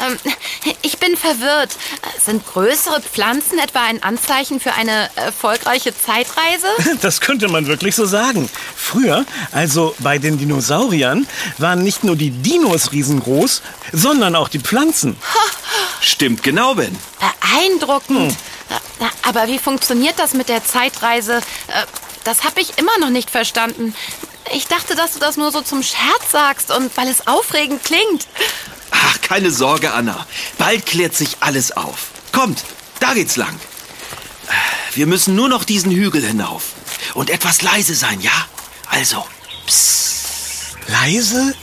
Ähm, 0.00 0.16
ich 0.82 0.98
bin 0.98 1.16
verwirrt. 1.16 1.76
Sind 2.24 2.46
größere 2.46 3.02
Pflanzen 3.02 3.58
etwa 3.58 3.82
ein 3.82 4.02
Anzeichen 4.02 4.58
für 4.60 4.72
eine 4.72 5.10
erfolgreiche 5.16 5.92
Zeitreise? 5.96 6.66
Das 7.02 7.20
könnte 7.20 7.48
man 7.48 7.66
wirklich 7.66 7.94
so 7.94 8.06
sagen. 8.06 8.48
Früher, 8.76 9.24
also 9.52 9.94
bei 9.98 10.18
den 10.18 10.38
Dinosauriern, 10.38 11.26
waren 11.58 11.82
nicht 11.82 12.04
nur 12.04 12.16
die 12.16 12.30
Dinos 12.30 12.92
riesengroß, 12.92 13.62
sondern 13.92 14.34
auch 14.34 14.48
die 14.48 14.58
Pflanzen. 14.58 15.16
Stimmt 16.00 16.42
genau, 16.42 16.74
Ben. 16.74 16.96
Beeindruckend. 17.18 18.36
Aber 19.22 19.46
wie 19.48 19.58
funktioniert 19.58 20.18
das 20.18 20.34
mit 20.34 20.48
der 20.48 20.64
Zeitreise? 20.64 21.38
Äh, 21.68 21.86
Das 22.24 22.44
habe 22.44 22.60
ich 22.60 22.76
immer 22.78 22.96
noch 22.98 23.10
nicht 23.10 23.30
verstanden. 23.30 23.94
Ich 24.52 24.66
dachte, 24.66 24.94
dass 24.94 25.14
du 25.14 25.18
das 25.20 25.36
nur 25.36 25.50
so 25.52 25.62
zum 25.62 25.82
Scherz 25.82 26.30
sagst 26.30 26.70
und 26.70 26.94
weil 26.96 27.08
es 27.08 27.26
aufregend 27.26 27.82
klingt. 27.84 28.26
Ach, 28.90 29.20
keine 29.22 29.50
Sorge, 29.50 29.92
Anna. 29.92 30.26
Bald 30.58 30.84
klärt 30.86 31.14
sich 31.14 31.38
alles 31.40 31.72
auf. 31.76 32.08
Kommt, 32.32 32.62
da 33.00 33.14
geht's 33.14 33.36
lang. 33.36 33.58
Wir 34.94 35.06
müssen 35.06 35.34
nur 35.34 35.48
noch 35.48 35.64
diesen 35.64 35.92
Hügel 35.92 36.22
hinauf. 36.26 36.72
Und 37.14 37.30
etwas 37.30 37.62
leise 37.62 37.94
sein, 37.94 38.20
ja? 38.20 38.32
Also, 38.88 39.24
Leise? 40.88 41.54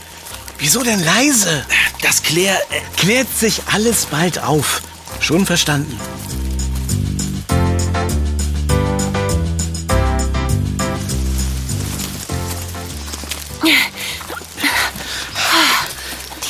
Wieso 0.58 0.82
denn 0.82 1.04
leise? 1.04 1.64
das 2.02 2.22
Klär... 2.22 2.56
Äh, 2.70 2.80
Klärt 2.96 3.28
sich 3.38 3.62
alles 3.72 4.06
bald 4.06 4.38
auf. 4.40 4.80
Schon 5.20 5.46
verstanden. 5.46 6.00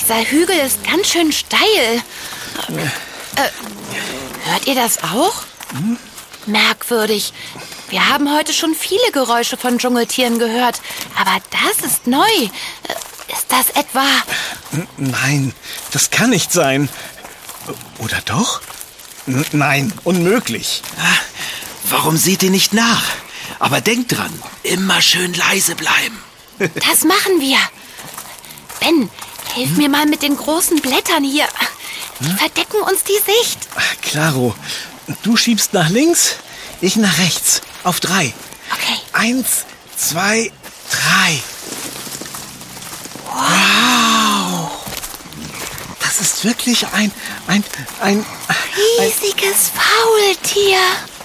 Dieser 0.09 0.31
Hügel 0.31 0.57
ist 0.61 0.83
ganz 0.85 1.09
schön 1.09 1.31
steil. 1.33 2.03
Äh, 3.37 4.49
hört 4.51 4.67
ihr 4.67 4.75
das 4.75 5.03
auch? 5.03 5.43
Merkwürdig. 6.47 7.35
Wir 7.91 8.09
haben 8.09 8.35
heute 8.35 8.55
schon 8.55 8.75
viele 8.75 9.13
Geräusche 9.13 9.59
von 9.59 9.79
Dschungeltieren 9.79 10.39
gehört, 10.39 10.81
aber 11.15 11.37
das 11.51 11.87
ist 11.87 12.07
neu. 12.07 12.23
Äh, 12.25 13.33
Ist 13.35 13.49
das 13.49 13.69
etwa... 13.71 14.03
Nein, 14.97 15.53
das 15.93 16.11
kann 16.11 16.31
nicht 16.31 16.53
sein. 16.53 16.89
Oder 17.99 18.23
doch? 18.25 18.63
N 19.27 19.45
nein, 19.53 19.93
unmöglich. 20.05 20.81
warum 21.91 22.17
seht 22.17 22.43
ihr 22.43 22.51
nicht 22.51 22.73
nach? 22.73 23.05
Aber 23.59 23.83
denkt 23.83 24.17
dran, 24.17 24.33
immer 24.63 25.03
schön 25.03 25.35
leise 25.35 25.75
bleiben. 25.75 26.23
Das 26.59 27.05
machen 27.05 27.41
wir. 27.41 27.59
Ben, 28.81 29.11
hilf 29.59 29.77
mir 29.77 29.89
mal 29.89 30.07
mit 30.07 30.23
den 30.23 30.37
großen 30.37 30.81
Blättern 30.81 31.25
hier. 31.25 31.47
Die 32.21 32.33
verdecken 32.37 32.81
uns 32.83 33.03
die 33.05 33.19
Sicht. 33.33 33.59
Ach, 33.77 33.83
Claro, 34.03 34.55
du 35.23 35.37
schiebst 35.37 35.73
nach 35.73 35.89
links, 35.89 36.37
Ich 36.81 36.97
nach 36.97 37.19
rechts. 37.19 37.61
Auf 37.85 37.99
drei. 38.01 38.33
Okay. 38.73 38.99
Eins, 39.13 39.65
zwei, 39.97 40.51
drei. 40.91 41.43
Wow. 43.27 44.71
Das 46.01 46.21
ist 46.21 46.45
wirklich 46.45 46.87
ein, 46.89 47.11
ein, 47.47 47.65
ein, 48.01 48.25
ein 48.99 49.07
Riesiges 49.07 49.71
Faultier. 49.75 50.79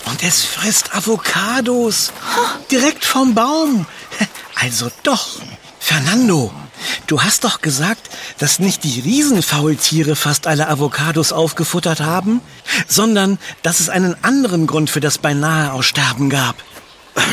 und 0.06 0.24
es 0.24 0.44
frisst 0.44 0.94
Avocados. 0.96 2.12
Direkt 2.72 3.06
vom 3.06 3.34
Baum. 3.34 3.86
Also 4.56 4.90
doch. 5.04 5.40
Fernando, 5.80 6.54
du 7.08 7.22
hast 7.22 7.44
doch 7.44 7.62
gesagt, 7.62 8.10
dass 8.40 8.60
nicht 8.60 8.84
die 8.84 9.00
Riesenfaultiere 9.00 10.16
fast 10.16 10.48
alle 10.48 10.68
Avocados 10.68 11.32
aufgefuttert 11.32 12.02
haben, 12.02 12.42
sondern 12.88 13.40
dass 13.62 13.80
es 13.80 13.90
einen 13.90 14.16
anderen 14.24 14.68
Grund 14.68 14.90
für 14.90 15.00
das 15.00 15.18
beinahe 15.18 15.74
Aussterben 15.74 16.30
gab. 16.30 16.56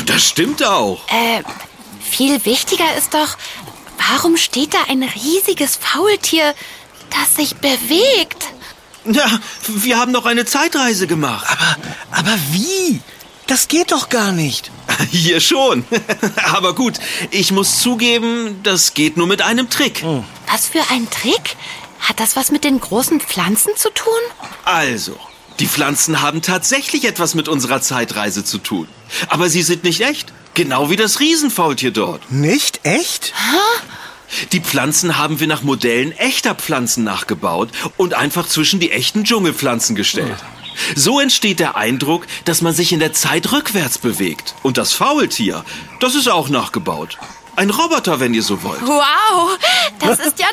Das 0.07 0.25
stimmt 0.25 0.65
auch. 0.65 1.01
Äh, 1.09 1.43
viel 2.01 2.45
wichtiger 2.45 2.97
ist 2.97 3.15
doch, 3.15 3.37
warum 4.11 4.37
steht 4.37 4.75
da 4.75 4.79
ein 4.89 5.03
riesiges 5.03 5.77
Faultier, 5.77 6.55
das 7.11 7.37
sich 7.37 7.57
bewegt? 7.57 8.45
Ja, 9.07 9.41
wir 9.67 9.99
haben 9.99 10.13
noch 10.13 10.27
eine 10.27 10.45
Zeitreise 10.45 11.07
gemacht. 11.07 11.47
Aber, 11.49 12.21
aber 12.21 12.39
wie? 12.53 13.01
Das 13.47 13.69
geht 13.69 13.93
doch 13.93 14.09
gar 14.11 14.33
nicht. 14.33 14.71
Hier 15.11 15.41
schon. 15.41 15.85
Aber 16.53 16.75
gut, 16.75 16.99
ich 17.31 17.53
muss 17.53 17.81
zugeben, 17.81 18.61
das 18.63 18.95
geht 18.95 19.17
nur 19.17 19.27
mit 19.27 19.43
einem 19.43 19.71
Trick. 19.71 20.05
Was 20.51 20.67
für 20.67 20.83
ein 20.91 21.09
Trick? 21.11 21.57
Hat 22.01 22.19
das 22.19 22.37
was 22.37 22.51
mit 22.51 22.65
den 22.65 22.81
großen 22.81 23.21
Pflanzen 23.21 23.73
zu 23.77 23.91
tun? 23.91 24.13
Also, 24.65 25.17
die 25.59 25.67
Pflanzen 25.67 26.23
haben 26.23 26.41
tatsächlich 26.43 27.05
etwas 27.05 27.35
mit 27.35 27.49
unserer 27.49 27.83
Zeitreise 27.83 28.45
zu 28.45 28.59
tun. 28.59 28.89
Aber 29.29 29.51
sie 29.51 29.63
sind 29.63 29.85
nicht 29.85 30.01
echt. 30.01 30.33
Genau 30.55 30.91
wie 30.91 30.97
das 30.97 31.21
Riesenfaultier 31.21 31.93
dort. 31.93 32.33
Nicht 32.33 32.81
echt? 32.85 33.33
Die 34.53 34.61
Pflanzen 34.61 35.19
haben 35.19 35.41
wir 35.41 35.47
nach 35.47 35.63
Modellen 35.63 36.13
echter 36.13 36.55
Pflanzen 36.55 37.05
nachgebaut 37.05 37.71
und 37.97 38.15
einfach 38.15 38.49
zwischen 38.49 38.81
die 38.81 38.91
echten 38.93 39.25
Dschungelpflanzen 39.25 39.97
gestellt. 39.97 40.37
So 40.97 41.21
entsteht 41.21 41.61
der 41.61 41.77
Eindruck, 41.77 42.27
dass 42.45 42.63
man 42.63 42.75
sich 42.75 42.93
in 42.93 43.01
der 43.01 43.13
Zeit 43.13 43.53
rückwärts 43.53 43.99
bewegt. 43.99 44.55
Und 44.63 44.79
das 44.79 44.93
Faultier, 44.93 45.65
das 46.01 46.15
ist 46.15 46.29
auch 46.29 46.49
nachgebaut. 46.49 47.19
Ein 47.57 47.71
Roboter, 47.71 48.21
wenn 48.21 48.33
ihr 48.33 48.43
so 48.43 48.63
wollt. 48.63 48.81
Wow, 48.83 49.59
das 49.99 50.19
ist 50.21 50.39
ja 50.39 50.47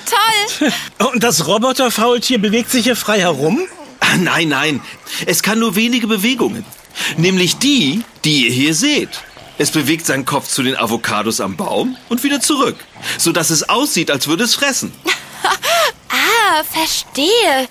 toll. 0.59 0.71
Und 1.13 1.23
das 1.23 1.47
Roboterfaultier 1.47 2.39
bewegt 2.39 2.69
sich 2.71 2.83
hier 2.83 2.95
frei 2.95 3.19
herum? 3.19 3.61
Ah, 3.99 4.17
Nein, 4.17 4.49
nein, 4.49 4.81
es 5.25 5.41
kann 5.43 5.59
nur 5.59 5.75
wenige 5.75 6.07
Bewegungen. 6.07 6.65
Nämlich 7.15 7.57
die, 7.57 8.03
die 8.25 8.47
ihr 8.47 8.51
hier 8.51 8.73
seht. 8.73 9.09
Es 9.59 9.71
bewegt 9.71 10.05
seinen 10.05 10.25
Kopf 10.25 10.47
zu 10.49 10.63
den 10.63 10.75
Avocados 10.77 11.39
am 11.41 11.55
Baum 11.55 11.97
und 12.09 12.23
wieder 12.23 12.41
zurück, 12.41 12.75
sodass 13.17 13.49
es 13.49 13.69
aussieht, 13.69 14.11
als 14.11 14.27
würde 14.27 14.43
es 14.43 14.55
fressen. 14.55 14.91
Ah, 16.09 16.63
verstehe. 16.63 17.67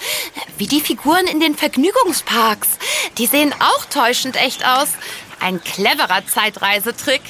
Wie 0.59 0.67
die 0.67 0.81
Figuren 0.81 1.27
in 1.27 1.41
den 1.41 1.57
Vergnügungsparks. 1.57 2.69
Die 3.19 3.27
sehen 3.27 3.55
auch 3.59 3.85
täuschend 3.87 4.37
echt 4.37 4.65
aus. 4.65 4.89
Ein 5.41 5.63
cleverer 5.63 6.27
Zeitreisetrick. 6.27 7.23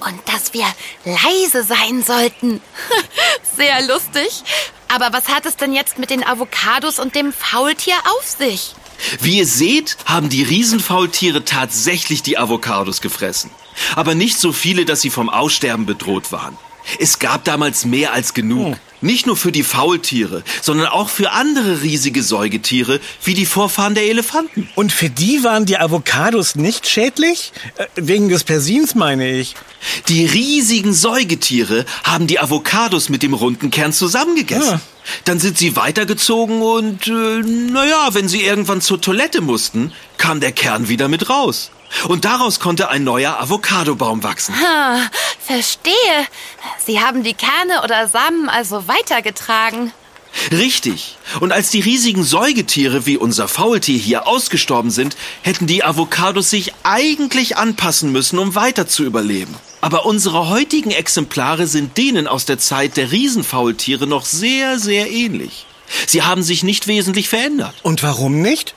Und 0.00 0.20
dass 0.26 0.52
wir 0.54 0.66
leise 1.04 1.62
sein 1.62 2.02
sollten. 2.02 2.60
Sehr 3.56 3.82
lustig. 3.86 4.42
Aber 4.88 5.12
was 5.12 5.28
hat 5.28 5.46
es 5.46 5.56
denn 5.56 5.72
jetzt 5.72 5.98
mit 5.98 6.10
den 6.10 6.24
Avocados 6.24 6.98
und 6.98 7.14
dem 7.14 7.32
Faultier 7.32 7.96
auf 8.16 8.26
sich? 8.26 8.74
Wie 9.20 9.38
ihr 9.38 9.46
seht, 9.46 9.96
haben 10.06 10.28
die 10.28 10.42
Riesenfaultiere 10.42 11.44
tatsächlich 11.44 12.22
die 12.22 12.38
Avocados 12.38 13.00
gefressen. 13.00 13.50
Aber 13.96 14.14
nicht 14.14 14.38
so 14.38 14.52
viele, 14.52 14.84
dass 14.84 15.00
sie 15.00 15.10
vom 15.10 15.28
Aussterben 15.28 15.84
bedroht 15.84 16.30
waren. 16.32 16.56
Es 16.98 17.18
gab 17.18 17.44
damals 17.44 17.84
mehr 17.84 18.12
als 18.12 18.34
genug. 18.34 18.76
Nicht 19.04 19.26
nur 19.26 19.36
für 19.36 19.52
die 19.52 19.62
Faultiere, 19.62 20.42
sondern 20.62 20.86
auch 20.86 21.10
für 21.10 21.32
andere 21.32 21.82
riesige 21.82 22.22
Säugetiere, 22.22 23.00
wie 23.22 23.34
die 23.34 23.44
Vorfahren 23.44 23.94
der 23.94 24.04
Elefanten. 24.04 24.66
Und 24.76 24.92
für 24.92 25.10
die 25.10 25.44
waren 25.44 25.66
die 25.66 25.76
Avocados 25.76 26.54
nicht 26.54 26.88
schädlich? 26.88 27.52
Äh, 27.76 27.84
wegen 27.96 28.30
des 28.30 28.44
Persins 28.44 28.94
meine 28.94 29.30
ich. 29.30 29.56
Die 30.08 30.24
riesigen 30.24 30.94
Säugetiere 30.94 31.84
haben 32.02 32.26
die 32.26 32.40
Avocados 32.40 33.10
mit 33.10 33.22
dem 33.22 33.34
runden 33.34 33.70
Kern 33.70 33.92
zusammengegessen. 33.92 34.70
Ja. 34.70 34.80
Dann 35.26 35.38
sind 35.38 35.58
sie 35.58 35.76
weitergezogen 35.76 36.62
und, 36.62 37.06
äh, 37.06 37.10
naja, 37.10 38.08
wenn 38.12 38.28
sie 38.28 38.40
irgendwann 38.40 38.80
zur 38.80 39.02
Toilette 39.02 39.42
mussten, 39.42 39.92
kam 40.16 40.40
der 40.40 40.52
Kern 40.52 40.88
wieder 40.88 41.08
mit 41.08 41.28
raus. 41.28 41.70
Und 42.08 42.24
daraus 42.24 42.60
konnte 42.60 42.88
ein 42.88 43.04
neuer 43.04 43.40
Avocadobaum 43.40 44.22
wachsen. 44.22 44.54
Ah, 44.64 45.00
verstehe. 45.38 45.94
Sie 46.84 47.00
haben 47.00 47.22
die 47.22 47.34
Kerne 47.34 47.82
oder 47.82 48.08
Samen 48.08 48.48
also 48.48 48.88
weitergetragen. 48.88 49.92
Richtig. 50.50 51.16
Und 51.40 51.52
als 51.52 51.70
die 51.70 51.80
riesigen 51.80 52.24
Säugetiere 52.24 53.06
wie 53.06 53.16
unser 53.16 53.48
Faultier 53.48 53.98
hier 53.98 54.26
ausgestorben 54.26 54.90
sind, 54.90 55.16
hätten 55.42 55.66
die 55.66 55.84
Avocados 55.84 56.50
sich 56.50 56.72
eigentlich 56.82 57.56
anpassen 57.56 58.12
müssen, 58.12 58.38
um 58.38 58.54
weiter 58.54 58.86
zu 58.86 59.04
überleben. 59.04 59.54
Aber 59.80 60.06
unsere 60.06 60.48
heutigen 60.48 60.90
Exemplare 60.90 61.66
sind 61.66 61.96
denen 61.96 62.26
aus 62.26 62.46
der 62.46 62.58
Zeit 62.58 62.96
der 62.96 63.12
Riesenfaultiere 63.12 64.06
noch 64.06 64.24
sehr, 64.24 64.78
sehr 64.78 65.10
ähnlich. 65.10 65.66
Sie 66.06 66.22
haben 66.22 66.42
sich 66.42 66.62
nicht 66.62 66.86
wesentlich 66.86 67.28
verändert, 67.28 67.74
Und 67.82 68.02
warum 68.02 68.40
nicht? 68.42 68.74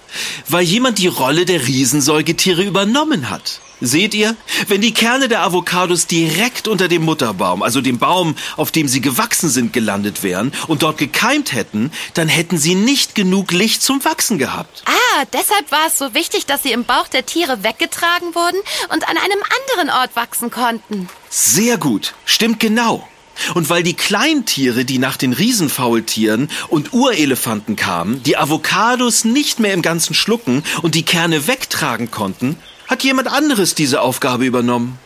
weil 0.49 0.63
jemand 0.63 0.97
die 0.99 1.07
Rolle 1.07 1.45
der 1.45 1.67
Riesensäugetiere 1.67 2.63
übernommen 2.63 3.29
hat. 3.29 3.59
Seht 3.79 4.15
ihr, 4.15 4.35
wenn 4.69 4.81
die 4.81 4.93
Kerne 4.93 5.27
der 5.27 5.43
Avocados 5.43 6.07
direkt 6.07 6.67
unter 6.67 6.87
dem 6.87 7.03
Mutterbaum, 7.03 7.61
also 7.61 7.79
dem 7.79 7.99
Baum, 7.99 8.35
auf 8.55 8.71
dem 8.71 8.87
sie 8.87 9.01
gewachsen 9.01 9.49
sind, 9.49 9.71
gelandet 9.71 10.23
wären 10.23 10.51
und 10.67 10.81
dort 10.81 10.97
gekeimt 10.97 11.53
hätten, 11.53 11.91
dann 12.15 12.27
hätten 12.27 12.57
sie 12.57 12.73
nicht 12.73 13.13
genug 13.13 13.51
Licht 13.51 13.83
zum 13.83 14.03
Wachsen 14.03 14.39
gehabt. 14.39 14.83
Ah, 14.87 15.25
deshalb 15.31 15.71
war 15.71 15.85
es 15.87 15.99
so 15.99 16.15
wichtig, 16.15 16.47
dass 16.47 16.63
sie 16.63 16.71
im 16.71 16.85
Bauch 16.85 17.07
der 17.07 17.27
Tiere 17.27 17.63
weggetragen 17.63 18.33
wurden 18.33 18.57
und 18.93 19.07
an 19.07 19.17
einem 19.17 19.43
anderen 19.75 19.95
Ort 19.95 20.15
wachsen 20.15 20.49
konnten. 20.49 21.07
Sehr 21.29 21.77
gut, 21.77 22.15
stimmt 22.25 22.59
genau. 22.59 23.07
Und 23.53 23.69
weil 23.69 23.83
die 23.83 23.95
Kleintiere, 23.95 24.85
die 24.85 24.99
nach 24.99 25.17
den 25.17 25.33
Riesenfaultieren 25.33 26.49
und 26.69 26.93
Urelefanten 26.93 27.75
kamen, 27.75 28.23
die 28.23 28.37
Avocados 28.37 29.25
nicht 29.25 29.59
mehr 29.59 29.73
im 29.73 29.81
Ganzen 29.81 30.13
schlucken 30.13 30.63
und 30.81 30.95
die 30.95 31.03
Kerne 31.03 31.47
wegtragen 31.47 32.11
konnten, 32.11 32.57
hat 32.87 33.03
jemand 33.03 33.27
anderes 33.27 33.75
diese 33.75 34.01
Aufgabe 34.01 34.45
übernommen. 34.45 34.97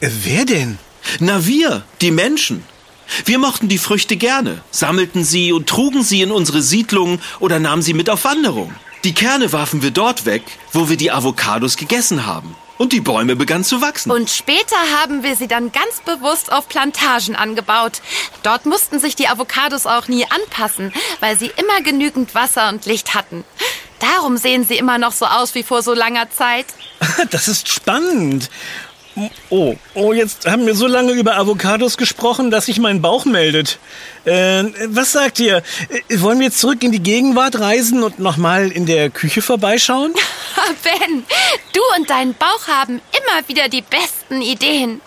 Äh, 0.00 0.10
wer 0.22 0.44
denn? 0.44 0.78
Na 1.20 1.46
wir, 1.46 1.84
die 2.00 2.10
Menschen. 2.10 2.62
Wir 3.24 3.38
mochten 3.38 3.68
die 3.68 3.78
Früchte 3.78 4.16
gerne, 4.16 4.60
sammelten 4.70 5.24
sie 5.24 5.52
und 5.52 5.66
trugen 5.66 6.02
sie 6.02 6.20
in 6.20 6.30
unsere 6.30 6.62
Siedlungen 6.62 7.20
oder 7.40 7.58
nahmen 7.58 7.82
sie 7.82 7.94
mit 7.94 8.10
auf 8.10 8.24
Wanderung. 8.24 8.74
Die 9.04 9.14
Kerne 9.14 9.52
warfen 9.52 9.82
wir 9.82 9.92
dort 9.92 10.26
weg, 10.26 10.42
wo 10.72 10.88
wir 10.88 10.96
die 10.96 11.12
Avocados 11.12 11.76
gegessen 11.76 12.26
haben. 12.26 12.56
Und 12.78 12.92
die 12.92 13.00
Bäume 13.00 13.34
begannen 13.34 13.64
zu 13.64 13.80
wachsen. 13.80 14.10
Und 14.10 14.30
später 14.30 14.76
haben 15.00 15.22
wir 15.22 15.34
sie 15.34 15.48
dann 15.48 15.72
ganz 15.72 16.00
bewusst 16.04 16.52
auf 16.52 16.68
Plantagen 16.68 17.34
angebaut. 17.34 18.00
Dort 18.44 18.66
mussten 18.66 19.00
sich 19.00 19.16
die 19.16 19.28
Avocados 19.28 19.86
auch 19.86 20.06
nie 20.06 20.24
anpassen, 20.24 20.92
weil 21.20 21.36
sie 21.36 21.50
immer 21.56 21.80
genügend 21.82 22.34
Wasser 22.34 22.68
und 22.68 22.86
Licht 22.86 23.14
hatten. 23.14 23.44
Darum 23.98 24.36
sehen 24.36 24.64
sie 24.64 24.76
immer 24.76 24.98
noch 24.98 25.12
so 25.12 25.26
aus 25.26 25.54
wie 25.56 25.64
vor 25.64 25.82
so 25.82 25.92
langer 25.94 26.30
Zeit. 26.30 26.66
Das 27.30 27.48
ist 27.48 27.68
spannend. 27.68 28.48
Oh, 29.50 29.74
oh, 29.94 30.12
jetzt 30.12 30.46
haben 30.46 30.66
wir 30.66 30.74
so 30.74 30.86
lange 30.86 31.12
über 31.12 31.36
Avocados 31.36 31.96
gesprochen, 31.96 32.50
dass 32.50 32.66
sich 32.66 32.78
mein 32.78 33.00
Bauch 33.02 33.24
meldet. 33.24 33.78
Äh, 34.24 34.64
was 34.88 35.12
sagt 35.12 35.40
ihr? 35.40 35.62
Äh, 36.08 36.20
Wollen 36.20 36.38
wir 36.38 36.46
jetzt 36.46 36.60
zurück 36.60 36.82
in 36.82 36.92
die 36.92 37.02
Gegenwart 37.02 37.58
reisen 37.58 38.02
und 38.02 38.18
nochmal 38.18 38.70
in 38.70 38.86
der 38.86 39.10
Küche 39.10 39.42
vorbeischauen? 39.42 40.14
Ben, 40.82 41.24
du 41.72 41.80
und 41.96 42.10
dein 42.10 42.34
Bauch 42.34 42.68
haben 42.68 43.00
immer 43.12 43.48
wieder 43.48 43.68
die 43.68 43.82
besten 43.82 44.42
Ideen. 44.42 45.00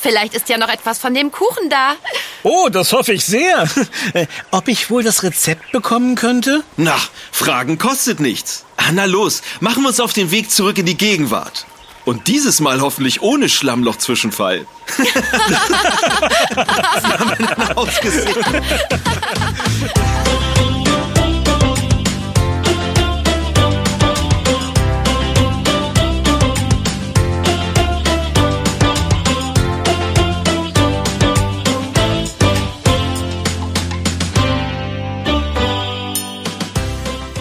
Vielleicht 0.00 0.34
ist 0.34 0.48
ja 0.48 0.56
noch 0.58 0.68
etwas 0.68 0.98
von 0.98 1.14
dem 1.14 1.30
Kuchen 1.30 1.68
da. 1.70 1.94
Oh, 2.42 2.68
das 2.70 2.92
hoffe 2.92 3.12
ich 3.12 3.24
sehr. 3.24 3.68
Äh, 4.14 4.26
Ob 4.50 4.68
ich 4.68 4.90
wohl 4.90 5.02
das 5.02 5.22
Rezept 5.22 5.72
bekommen 5.72 6.14
könnte? 6.14 6.62
Na, 6.76 6.96
Fragen 7.32 7.78
kostet 7.78 8.20
nichts. 8.20 8.64
Na 8.92 9.06
los, 9.06 9.42
machen 9.60 9.82
wir 9.82 9.88
uns 9.88 9.98
auf 10.00 10.12
den 10.12 10.30
Weg 10.30 10.50
zurück 10.50 10.78
in 10.78 10.86
die 10.86 10.96
Gegenwart. 10.96 11.66
Und 12.04 12.28
dieses 12.28 12.60
Mal 12.60 12.80
hoffentlich 12.80 13.22
ohne 13.22 13.48
Schlammloch-Zwischenfall. 13.48 14.66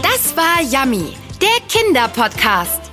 Das 0.02 0.38
war 0.38 0.62
Yummy, 0.62 1.16
der 1.42 1.50
Kinderpodcast. 1.68 2.93